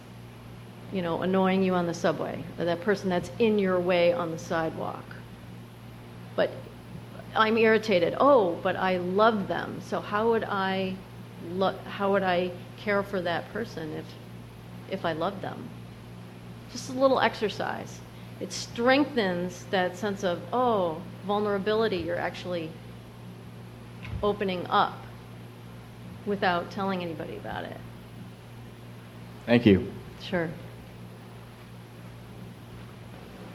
you 0.93 1.03
know, 1.03 1.23
annoying 1.23 1.63
you 1.63 1.75
on 1.75 1.87
the 1.87 1.95
subway, 1.95 2.43
or 2.59 2.65
that 2.65 2.81
person 2.81 3.09
that's 3.09 3.31
in 3.39 3.59
your 3.59 3.79
way 3.79 4.13
on 4.13 4.31
the 4.31 4.39
sidewalk. 4.39 5.05
But 6.35 6.51
I'm 7.35 7.57
irritated. 7.57 8.17
Oh, 8.19 8.59
but 8.63 8.77
I 8.77 8.97
love 8.97 9.47
them. 9.47 9.81
So 9.85 10.01
how 10.01 10.31
would 10.31 10.45
I, 10.45 10.97
lo- 11.49 11.79
how 11.87 12.13
would 12.13 12.23
I 12.23 12.51
care 12.77 13.03
for 13.03 13.21
that 13.23 13.53
person 13.53 13.93
if, 13.95 14.05
if 14.91 15.05
I 15.05 15.13
loved 15.13 15.43
them? 15.43 15.69
Just 16.73 16.91
a 16.91 16.93
little 16.93 17.21
exercise. 17.21 18.01
It 18.41 18.53
strengthens 18.53 19.65
that 19.71 19.97
sense 19.97 20.25
of, 20.25 20.41
oh, 20.53 21.03
vulnerability. 21.27 21.99
You're 21.99 22.17
actually 22.17 22.71
opening 24.23 24.67
up 24.69 24.97
without 26.27 26.71
telling 26.71 27.03
anybody 27.03 27.37
about 27.37 27.65
it. 27.65 27.77
Thank 29.47 29.67
you. 29.67 29.91
Sure. 30.23 30.49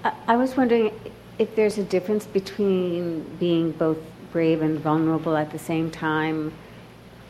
I, 0.03 0.13
I 0.27 0.35
was 0.35 0.55
wondering 0.57 0.91
if 1.39 1.55
there's 1.55 1.77
a 1.77 1.83
difference 1.83 2.25
between 2.25 3.23
being 3.39 3.71
both 3.71 3.97
brave 4.31 4.61
and 4.61 4.79
vulnerable 4.79 5.35
at 5.35 5.51
the 5.51 5.59
same 5.59 5.89
time 5.89 6.51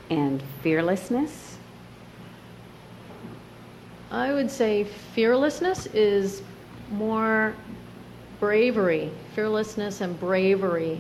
and 0.10 0.42
fearlessness. 0.62 1.58
I 4.12 4.34
would 4.34 4.50
say 4.50 4.84
fearlessness 4.84 5.88
is 5.88 6.42
more 6.92 7.56
bravery. 8.40 9.12
Fearlessness 9.34 10.02
and 10.02 10.20
bravery 10.20 11.00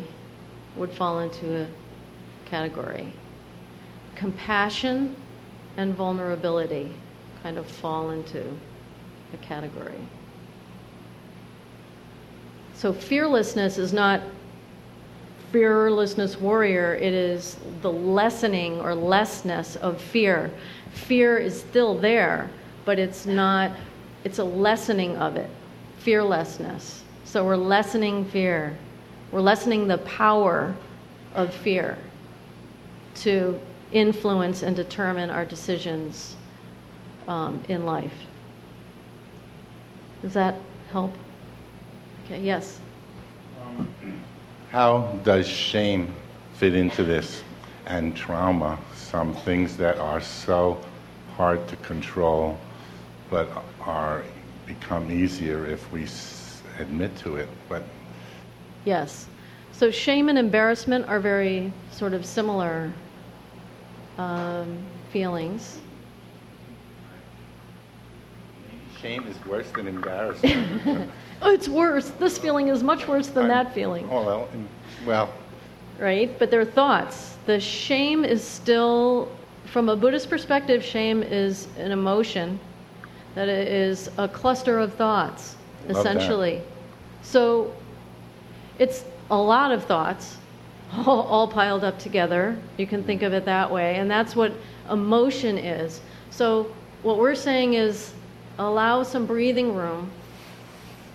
would 0.75 0.91
fall 0.91 1.19
into 1.19 1.63
a 1.63 1.67
category. 2.45 3.13
Compassion 4.15 5.15
and 5.77 5.93
vulnerability 5.93 6.93
kind 7.43 7.57
of 7.57 7.67
fall 7.67 8.09
into 8.09 8.43
a 9.33 9.37
category. 9.37 10.07
So 12.73 12.91
fearlessness 12.91 13.77
is 13.77 13.93
not 13.93 14.21
fearlessness 15.55 16.37
warrior, 16.37 16.95
it 16.95 17.13
is 17.13 17.55
the 17.81 17.89
lessening 17.89 18.81
or 18.81 18.93
lessness 18.93 19.77
of 19.77 20.01
fear. 20.01 20.51
Fear 20.91 21.37
is 21.37 21.57
still 21.57 21.97
there, 21.97 22.49
but 22.83 22.99
it's 22.99 23.25
not, 23.25 23.71
it's 24.25 24.39
a 24.39 24.43
lessening 24.43 25.15
of 25.15 25.37
it. 25.37 25.49
Fearlessness. 25.99 27.05
So 27.23 27.45
we're 27.45 27.55
lessening 27.55 28.25
fear. 28.25 28.75
We're 29.31 29.39
lessening 29.39 29.87
the 29.87 29.99
power 29.99 30.75
of 31.33 31.53
fear 31.53 31.97
to 33.21 33.57
influence 33.93 34.61
and 34.61 34.75
determine 34.75 35.29
our 35.29 35.45
decisions 35.45 36.35
um, 37.29 37.63
in 37.69 37.85
life. 37.85 38.25
Does 40.21 40.33
that 40.33 40.55
help? 40.91 41.13
Okay, 42.25 42.41
yes. 42.41 42.81
How 44.71 45.19
does 45.23 45.47
shame 45.47 46.13
fit 46.55 46.75
into 46.75 47.03
this 47.03 47.43
and 47.85 48.15
trauma? 48.15 48.77
Some 48.95 49.33
things 49.33 49.77
that 49.77 49.97
are 49.97 50.21
so 50.21 50.81
hard 51.37 51.67
to 51.67 51.75
control 51.77 52.57
but 53.29 53.49
are 53.81 54.23
become 54.65 55.11
easier 55.11 55.65
if 55.65 55.91
we 55.91 56.07
admit 56.79 57.15
to 57.17 57.37
it. 57.37 57.49
But 57.69 57.83
Yes. 58.83 59.27
So 59.71 59.91
shame 59.91 60.29
and 60.29 60.37
embarrassment 60.37 61.07
are 61.07 61.19
very 61.19 61.71
sort 61.91 62.13
of 62.13 62.25
similar 62.25 62.93
um, 64.17 64.77
feelings. 65.11 65.79
shame 69.05 69.27
is 69.27 69.45
worse 69.45 69.69
than 69.71 69.87
embarrassment. 69.87 71.11
Oh, 71.41 71.51
it's 71.51 71.67
worse. 71.67 72.09
This 72.11 72.37
feeling 72.37 72.69
is 72.69 72.81
much 72.83 73.07
worse 73.07 73.27
than 73.27 73.47
that 73.49 73.73
feeling, 73.73 74.07
oh 74.11 74.25
well, 74.25 74.49
in- 74.53 74.67
well, 75.05 75.33
right? 75.99 76.37
But 76.39 76.49
they're 76.51 76.65
thoughts. 76.65 77.35
The 77.45 77.59
shame 77.59 78.25
is 78.25 78.43
still, 78.43 79.29
from 79.65 79.89
a 79.89 79.95
Buddhist 79.95 80.29
perspective, 80.29 80.83
shame 80.83 81.21
is 81.21 81.67
an 81.77 81.91
emotion 81.91 82.59
that 83.35 83.49
is 83.49 84.09
a 84.17 84.27
cluster 84.27 84.79
of 84.79 84.93
thoughts, 84.93 85.55
Love 85.87 85.93
that. 85.93 85.99
essentially. 85.99 86.61
So 87.21 87.73
it's 88.79 89.03
a 89.29 89.37
lot 89.37 89.71
of 89.71 89.83
thoughts 89.83 90.37
all, 90.93 91.23
all 91.23 91.47
piled 91.47 91.83
up 91.83 91.99
together. 91.99 92.57
You 92.77 92.87
can 92.87 93.03
think 93.03 93.21
of 93.21 93.33
it 93.33 93.45
that 93.45 93.69
way. 93.69 93.95
And 93.95 94.09
that's 94.09 94.35
what 94.35 94.53
emotion 94.89 95.57
is. 95.57 96.01
So 96.31 96.71
what 97.03 97.17
we're 97.17 97.35
saying 97.35 97.73
is 97.73 98.13
allow 98.57 99.03
some 99.03 99.25
breathing 99.25 99.75
room. 99.75 100.09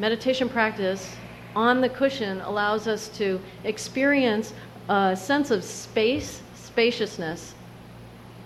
Meditation 0.01 0.49
practice 0.49 1.15
on 1.55 1.83
the 1.83 1.89
cushion 1.91 2.41
allows 2.41 2.89
us 2.89 3.09
to 3.19 3.39
experience 3.65 4.55
a 4.89 5.15
sense 5.15 5.51
of 5.51 5.63
space, 5.63 6.41
spaciousness. 6.55 7.55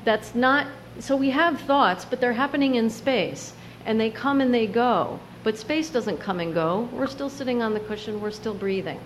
That's 0.05 0.35
not, 0.35 0.67
so 0.99 1.15
we 1.15 1.31
have 1.31 1.61
thoughts, 1.61 2.05
but 2.05 2.21
they're 2.21 2.33
happening 2.33 2.75
in 2.75 2.91
space 2.91 3.53
and 3.87 4.01
they 4.01 4.11
come 4.11 4.41
and 4.41 4.53
they 4.53 4.67
go. 4.67 5.21
But 5.45 5.57
space 5.57 5.91
doesn't 5.91 6.19
come 6.19 6.41
and 6.41 6.53
go. 6.53 6.89
We're 6.93 7.07
still 7.07 7.31
sitting 7.31 7.63
on 7.63 7.73
the 7.73 7.79
cushion, 7.79 8.21
we're 8.21 8.33
still 8.33 8.55
breathing. 8.55 8.99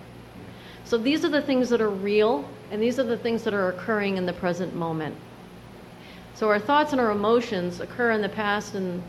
So 0.85 0.97
these 0.97 1.23
are 1.23 1.29
the 1.29 1.43
things 1.43 1.69
that 1.69 1.81
are 1.81 1.89
real, 1.89 2.49
and 2.71 2.81
these 2.81 2.97
are 2.97 3.03
the 3.03 3.17
things 3.17 3.43
that 3.43 3.53
are 3.53 3.69
occurring 3.69 4.17
in 4.17 4.25
the 4.25 4.33
present 4.33 4.73
moment. 4.73 5.15
So 6.33 6.49
our 6.49 6.57
thoughts 6.57 6.93
and 6.93 6.99
our 6.99 7.11
emotions 7.11 7.79
occur 7.79 8.09
in 8.09 8.23
the 8.23 8.29
past, 8.29 8.73
and 8.73 9.03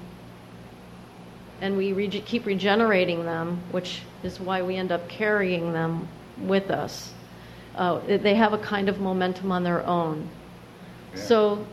and 1.60 1.76
we 1.76 1.92
rege- 1.92 2.24
keep 2.24 2.46
regenerating 2.46 3.24
them, 3.24 3.60
which 3.70 4.02
is 4.22 4.40
why 4.40 4.62
we 4.62 4.76
end 4.76 4.92
up 4.92 5.08
carrying 5.08 5.72
them 5.72 6.08
with 6.38 6.70
us. 6.70 7.12
Uh, 7.76 8.00
they 8.06 8.34
have 8.34 8.52
a 8.52 8.58
kind 8.58 8.88
of 8.88 9.00
momentum 9.00 9.52
on 9.52 9.62
their 9.62 9.84
own. 9.86 10.28
So, 11.14 11.66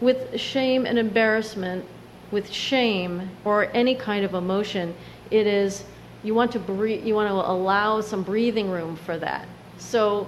with 0.00 0.38
shame 0.38 0.84
and 0.86 0.98
embarrassment, 0.98 1.84
with 2.30 2.50
shame 2.50 3.30
or 3.44 3.70
any 3.72 3.94
kind 3.94 4.24
of 4.24 4.34
emotion, 4.34 4.94
it 5.30 5.46
is 5.46 5.84
you 6.22 6.34
want 6.34 6.52
to 6.52 6.58
breathe, 6.58 7.06
you 7.06 7.14
want 7.14 7.28
to 7.28 7.34
allow 7.34 8.00
some 8.00 8.22
breathing 8.22 8.70
room 8.70 8.96
for 8.96 9.16
that. 9.18 9.46
So 9.78 10.26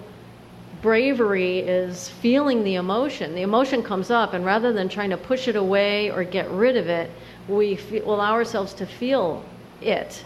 bravery 0.80 1.58
is 1.58 2.08
feeling 2.08 2.62
the 2.62 2.76
emotion. 2.76 3.34
The 3.34 3.42
emotion 3.42 3.82
comes 3.82 4.10
up, 4.10 4.32
and 4.32 4.44
rather 4.44 4.72
than 4.72 4.88
trying 4.88 5.10
to 5.10 5.16
push 5.16 5.48
it 5.48 5.56
away 5.56 6.10
or 6.10 6.22
get 6.24 6.48
rid 6.50 6.76
of 6.76 6.88
it, 6.88 7.10
we 7.48 7.78
allow 8.04 8.32
ourselves 8.32 8.74
to 8.74 8.86
feel 8.86 9.44
it 9.80 10.24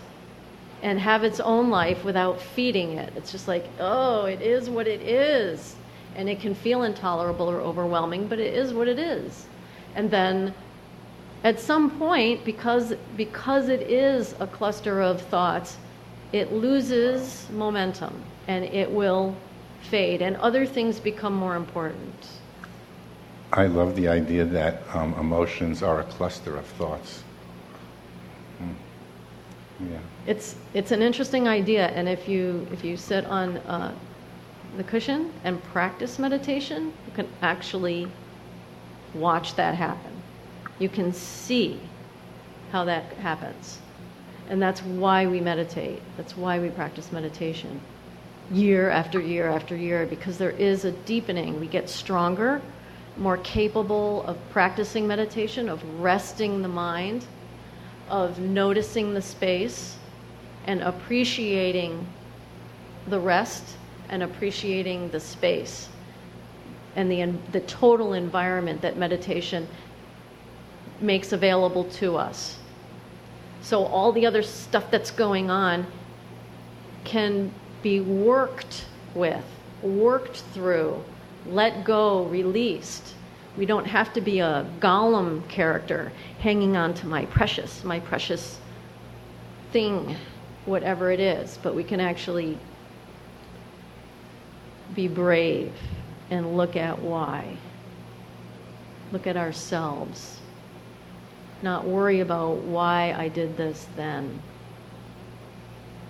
and 0.82 0.98
have 0.98 1.22
its 1.22 1.38
own 1.40 1.70
life 1.70 2.04
without 2.04 2.40
feeding 2.40 2.98
it. 2.98 3.12
It's 3.16 3.30
just 3.30 3.46
like, 3.46 3.64
oh, 3.78 4.24
it 4.24 4.42
is 4.42 4.68
what 4.68 4.88
it 4.88 5.00
is. 5.02 5.76
And 6.16 6.28
it 6.28 6.40
can 6.40 6.54
feel 6.54 6.82
intolerable 6.82 7.48
or 7.48 7.60
overwhelming, 7.60 8.26
but 8.26 8.38
it 8.38 8.52
is 8.52 8.74
what 8.74 8.88
it 8.88 8.98
is. 8.98 9.46
And 9.94 10.10
then 10.10 10.52
at 11.44 11.58
some 11.58 11.90
point, 11.98 12.44
because, 12.44 12.94
because 13.16 13.68
it 13.68 13.82
is 13.82 14.34
a 14.40 14.46
cluster 14.46 15.00
of 15.00 15.22
thoughts, 15.22 15.78
it 16.32 16.52
loses 16.52 17.48
momentum 17.50 18.22
and 18.48 18.64
it 18.64 18.90
will 18.90 19.36
fade, 19.82 20.22
and 20.22 20.36
other 20.36 20.66
things 20.66 20.98
become 20.98 21.34
more 21.34 21.56
important. 21.56 22.26
I 23.52 23.66
love 23.66 23.96
the 23.96 24.08
idea 24.08 24.44
that 24.46 24.82
um, 24.94 25.12
emotions 25.14 25.82
are 25.82 26.00
a 26.00 26.04
cluster 26.04 26.56
of 26.56 26.64
thoughts. 26.64 27.22
Mm. 28.62 28.74
Yeah. 29.90 29.98
It's, 30.26 30.56
it's 30.72 30.90
an 30.90 31.02
interesting 31.02 31.48
idea, 31.48 31.88
and 31.88 32.08
if 32.08 32.28
you, 32.28 32.66
if 32.72 32.82
you 32.82 32.96
sit 32.96 33.26
on 33.26 33.58
uh, 33.58 33.94
the 34.78 34.84
cushion 34.84 35.32
and 35.44 35.62
practice 35.64 36.18
meditation, 36.18 36.94
you 37.06 37.12
can 37.14 37.28
actually 37.42 38.08
watch 39.12 39.54
that 39.56 39.74
happen. 39.74 40.12
You 40.78 40.88
can 40.88 41.12
see 41.12 41.78
how 42.70 42.84
that 42.86 43.12
happens. 43.14 43.80
And 44.48 44.62
that's 44.62 44.82
why 44.82 45.26
we 45.26 45.40
meditate. 45.40 46.00
That's 46.16 46.36
why 46.36 46.58
we 46.58 46.70
practice 46.70 47.12
meditation 47.12 47.80
year 48.50 48.90
after 48.90 49.20
year 49.20 49.48
after 49.48 49.76
year, 49.76 50.06
because 50.06 50.38
there 50.38 50.50
is 50.50 50.84
a 50.84 50.92
deepening. 50.92 51.60
We 51.60 51.66
get 51.66 51.88
stronger, 51.88 52.60
more 53.16 53.36
capable 53.38 54.22
of 54.24 54.38
practicing 54.50 55.06
meditation, 55.06 55.68
of 55.68 55.82
resting 56.00 56.62
the 56.62 56.68
mind, 56.68 57.26
of 58.08 58.38
noticing 58.38 59.14
the 59.14 59.22
space, 59.22 59.96
and 60.66 60.80
appreciating 60.82 62.06
the 63.08 63.18
rest 63.18 63.76
and 64.08 64.22
appreciating 64.22 65.08
the 65.10 65.20
space 65.20 65.88
and 66.96 67.10
the, 67.10 67.24
the 67.52 67.60
total 67.60 68.12
environment 68.12 68.80
that 68.82 68.96
meditation 68.96 69.66
makes 71.00 71.32
available 71.32 71.84
to 71.84 72.16
us. 72.16 72.58
So, 73.62 73.84
all 73.84 74.12
the 74.12 74.26
other 74.26 74.42
stuff 74.42 74.90
that's 74.90 75.10
going 75.10 75.50
on 75.50 75.86
can 77.04 77.52
be 77.82 78.00
worked 78.00 78.86
with, 79.14 79.44
worked 79.82 80.38
through, 80.52 81.02
let 81.46 81.84
go, 81.84 82.24
released. 82.24 83.14
We 83.56 83.66
don't 83.66 83.86
have 83.86 84.12
to 84.14 84.20
be 84.20 84.40
a 84.40 84.66
Gollum 84.80 85.46
character 85.48 86.12
hanging 86.38 86.76
on 86.76 86.94
to 86.94 87.06
my 87.06 87.26
precious, 87.26 87.84
my 87.84 88.00
precious 88.00 88.58
thing, 89.72 90.16
whatever 90.64 91.10
it 91.10 91.20
is, 91.20 91.58
but 91.62 91.74
we 91.74 91.84
can 91.84 92.00
actually 92.00 92.58
be 94.94 95.08
brave 95.08 95.72
and 96.30 96.56
look 96.56 96.76
at 96.76 96.98
why. 96.98 97.56
Look 99.10 99.26
at 99.26 99.36
ourselves. 99.36 100.40
Not 101.62 101.86
worry 101.86 102.20
about 102.20 102.58
why 102.58 103.14
I 103.16 103.28
did 103.28 103.56
this 103.56 103.86
then, 103.96 104.40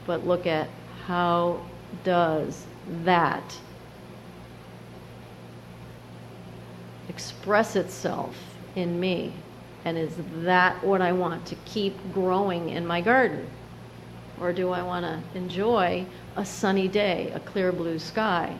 but 0.07 0.27
look 0.27 0.47
at 0.47 0.69
how 1.07 1.61
does 2.05 2.65
that 3.05 3.59
express 7.09 7.77
itself 7.77 8.37
in 8.77 8.99
me? 8.99 9.33
And 9.85 9.99
is 9.99 10.15
that 10.43 10.83
what 10.85 11.03
I 11.03 11.13
want 11.13 11.45
to 11.47 11.57
keep 11.65 11.97
growing 12.13 12.71
in 12.71 12.87
my 12.87 13.01
garden? 13.01 13.49
Or 14.41 14.53
do 14.53 14.71
I 14.71 14.83
want 14.83 15.05
to 15.05 15.39
enjoy 15.39 16.07
a 16.37 16.45
sunny 16.45 16.89
day, 16.89 17.31
a 17.35 17.41
clear 17.41 17.73
blue 17.73 17.99
sky, 17.99 18.59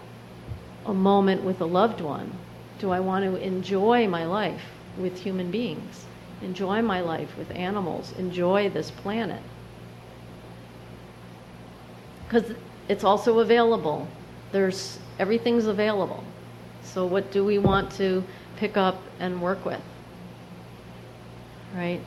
a 0.87 0.95
moment 0.95 1.43
with 1.43 1.61
a 1.61 1.67
loved 1.67 2.01
one? 2.01 2.33
Do 2.79 2.91
I 2.91 3.01
want 3.01 3.25
to 3.25 3.37
enjoy 3.37 4.09
my 4.09 4.25
life 4.27 4.63
with 4.99 5.19
human 5.19 5.51
beings? 5.51 6.07
Enjoy 6.43 6.83
my 6.83 7.01
life 7.01 7.37
with 7.39 7.51
animals? 7.53 8.13
Enjoy 8.19 8.69
this 8.69 8.91
planet? 8.91 9.43
Because 12.25 12.53
it's 12.89 13.05
also 13.05 13.39
available. 13.39 14.09
There's 14.51 14.99
everything's 15.19 15.67
available. 15.67 16.25
So 16.85 17.07
what 17.07 17.31
do 17.31 17.45
we 17.45 17.59
want 17.59 17.91
to 17.93 18.23
pick 18.57 18.77
up 18.77 19.03
and 19.19 19.41
work 19.41 19.65
with? 19.65 19.81
Right? 21.75 22.01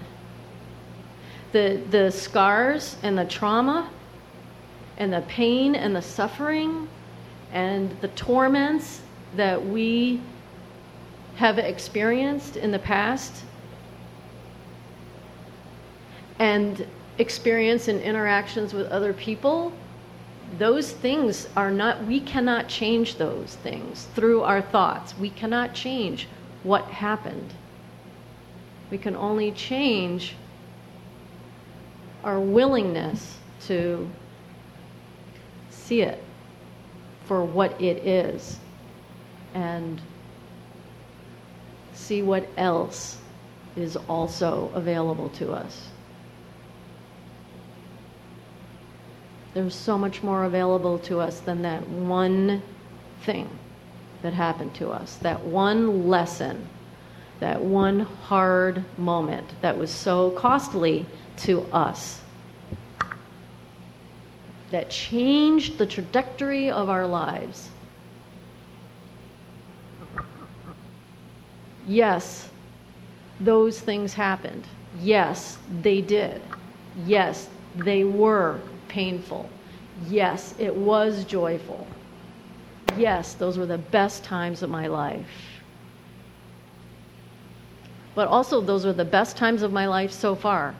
The 1.52 1.82
the 1.90 2.12
scars 2.12 2.98
and 3.04 3.18
the 3.18 3.26
trauma 3.26 3.90
and 4.98 5.12
the 5.12 5.22
pain 5.22 5.76
and 5.76 5.96
the 5.96 6.02
suffering 6.02 6.88
and 7.52 7.96
the 8.02 8.08
torments 8.10 9.02
that 9.36 9.66
we 9.66 10.22
have 11.36 11.58
experienced 11.58 12.56
in 12.56 12.72
the 12.72 12.80
past 12.80 13.44
and 16.40 16.86
experience 17.18 17.88
in 17.88 18.00
interactions 18.02 18.74
with 18.74 18.88
other 18.88 19.14
people 19.14 19.72
those 20.58 20.92
things 20.92 21.48
are 21.56 21.72
not, 21.72 22.06
we 22.06 22.20
cannot 22.20 22.68
change 22.68 23.18
those 23.18 23.56
things 23.56 24.08
through 24.16 24.44
our 24.44 24.62
thoughts. 24.62 25.18
We 25.18 25.30
cannot 25.30 25.74
change 25.74 26.28
what 26.64 26.86
happened. 26.86 27.54
We 28.90 28.98
can 28.98 29.16
only 29.16 29.52
change 29.52 30.36
our 32.24 32.40
willingness 32.40 33.38
to 33.68 34.10
see 35.70 36.02
it 36.02 36.24
for 37.26 37.44
what 37.44 37.80
it 37.82 38.06
is 38.06 38.60
and 39.54 40.02
see 41.94 42.22
what 42.22 42.48
else 42.58 43.18
is 43.76 43.96
also 44.08 44.72
available 44.74 45.30
to 45.30 45.52
us. 45.52 45.90
There's 49.56 49.74
so 49.74 49.98
much 49.98 50.22
more 50.22 50.44
available 50.44 51.00
to 51.00 51.22
us 51.22 51.40
than 51.40 51.62
that 51.62 51.88
one 51.88 52.62
thing 53.22 53.50
that 54.22 54.34
happened 54.34 54.76
to 54.76 54.90
us, 54.90 55.16
that 55.22 55.46
one 55.46 56.10
lesson, 56.10 56.68
that 57.40 57.64
one 57.64 58.02
hard 58.02 58.84
moment 58.98 59.48
that 59.62 59.78
was 59.78 59.90
so 59.90 60.32
costly 60.32 61.06
to 61.38 61.62
us, 61.72 62.22
that 64.72 64.90
changed 64.90 65.78
the 65.78 65.86
trajectory 65.86 66.70
of 66.70 66.90
our 66.90 67.08
lives. 67.08 67.70
Yes, 71.88 72.50
those 73.40 73.80
things 73.80 74.14
happened. 74.16 74.68
Yes, 75.00 75.60
they 75.82 76.02
did. 76.02 76.42
Yes, 77.06 77.48
they 77.78 78.04
were 78.04 78.60
painful. 78.96 79.50
Yes, 80.08 80.56
it 80.58 80.74
was 80.74 81.26
joyful. 81.26 81.86
Yes, 82.98 83.34
those 83.34 83.58
were 83.58 83.66
the 83.66 83.78
best 83.78 84.24
times 84.24 84.64
of 84.64 84.70
my 84.70 84.88
life. 84.88 85.62
But 88.16 88.30
also, 88.30 88.62
those 88.62 88.86
were 88.86 88.94
the 88.94 89.04
best 89.04 89.36
times 89.36 89.64
of 89.64 89.74
my 89.74 89.86
life 89.86 90.14
so 90.14 90.34
far. 90.34 90.76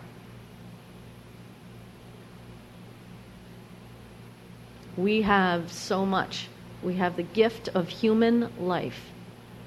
We 4.96 5.22
have 5.24 5.70
so 5.70 6.06
much. 6.06 6.48
We 6.82 6.94
have 6.96 7.18
the 7.18 7.28
gift 7.42 7.68
of 7.76 7.90
human 7.90 8.50
life. 8.58 9.12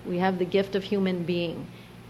We 0.06 0.16
have 0.20 0.38
the 0.38 0.46
gift 0.46 0.74
of 0.74 0.84
human 0.84 1.24
being. 1.24 1.66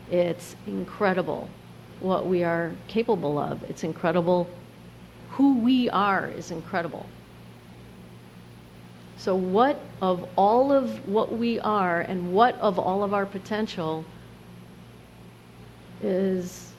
It's 0.08 0.54
incredible 0.68 1.50
what 1.98 2.26
we 2.26 2.44
are 2.44 2.70
capable 2.86 3.38
of. 3.38 3.64
It's 3.64 3.82
incredible. 3.82 4.48
Who 5.38 5.60
we 5.60 5.88
are 5.90 6.26
is 6.26 6.50
incredible. 6.50 7.06
So, 9.18 9.36
what 9.36 9.80
of 10.02 10.28
all 10.34 10.72
of 10.72 11.08
what 11.08 11.38
we 11.38 11.60
are 11.60 12.00
and 12.00 12.32
what 12.32 12.56
of 12.56 12.76
all 12.76 13.04
of 13.04 13.14
our 13.14 13.24
potential 13.24 14.04
is 16.02 16.72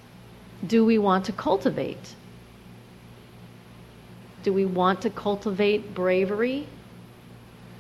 do 0.68 0.84
we 0.84 0.98
want 0.98 1.24
to 1.28 1.32
cultivate? 1.32 2.16
Do 4.44 4.52
we 4.52 4.66
want 4.66 5.02
to 5.04 5.10
cultivate 5.10 5.96
bravery 5.96 6.68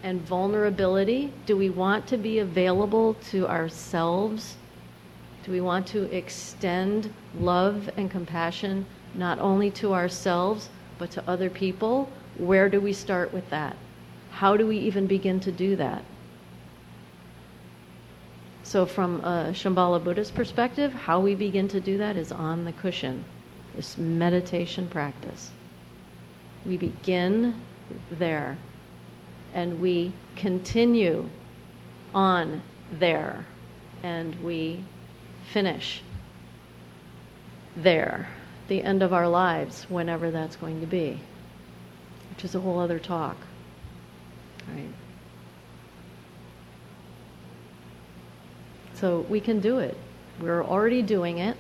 and 0.02 0.22
vulnerability? 0.22 1.34
Do 1.46 1.58
we 1.58 1.70
want 1.70 2.08
to 2.08 2.16
be 2.16 2.40
available 2.40 3.16
to 3.32 3.46
ourselves? 3.50 4.56
Do 5.44 5.52
we 5.52 5.60
want 5.60 5.88
to 5.88 6.04
extend 6.16 7.14
love 7.38 7.90
and 7.98 8.10
compassion 8.10 8.86
not 9.16 9.40
only 9.40 9.72
to 9.72 9.94
ourselves, 9.94 10.70
but 10.98 11.12
to 11.12 11.24
other 11.28 11.50
people? 11.50 12.10
Where 12.38 12.70
do 12.70 12.80
we 12.80 12.94
start 12.94 13.34
with 13.34 13.50
that? 13.50 13.76
How 14.32 14.56
do 14.56 14.68
we 14.68 14.78
even 14.78 15.08
begin 15.08 15.40
to 15.42 15.52
do 15.52 15.76
that? 15.76 16.04
So, 18.64 18.86
from 18.86 19.22
a 19.22 19.52
Shambhala 19.52 20.04
Buddhist 20.04 20.36
perspective, 20.36 20.94
how 20.94 21.20
we 21.20 21.34
begin 21.34 21.68
to 21.70 21.82
do 21.82 21.98
that 21.98 22.16
is 22.16 22.32
on 22.32 22.66
the 22.66 22.72
cushion, 22.72 23.26
this 23.76 23.98
meditation 23.98 24.88
practice. 24.88 25.50
We 26.66 26.78
begin 26.78 27.56
there 28.12 28.58
and 29.54 29.80
we 29.82 30.14
continue 30.36 31.28
on 32.14 32.62
there 32.92 33.46
and 34.04 34.36
we 34.44 34.84
finish 35.52 36.02
there, 37.76 38.28
the 38.70 38.82
end 38.84 39.04
of 39.04 39.12
our 39.12 39.28
lives, 39.28 39.86
whenever 39.90 40.32
that's 40.32 40.56
going 40.56 40.80
to 40.80 40.88
be, 40.88 41.20
which 42.30 42.46
is 42.46 42.56
a 42.56 42.60
whole 42.60 42.80
other 42.80 43.00
talk. 43.00 43.36
Right? 44.74 44.94
So 48.94 49.26
we 49.30 49.42
can 49.42 49.60
do 49.60 49.80
it. 49.80 49.98
We're 50.40 50.64
already 50.64 51.02
doing 51.02 51.40
it. 51.40 51.58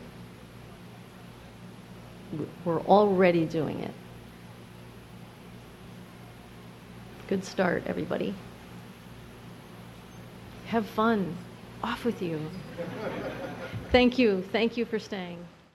We're 2.63 2.81
already 2.81 3.45
doing 3.45 3.79
it. 3.79 3.93
Good 7.27 7.43
start, 7.43 7.83
everybody. 7.85 8.35
Have 10.67 10.85
fun. 10.85 11.35
Off 11.83 12.05
with 12.05 12.21
you. 12.21 12.39
Thank 13.91 14.19
you. 14.19 14.43
Thank 14.51 14.77
you 14.77 14.85
for 14.85 14.99
staying. 14.99 15.48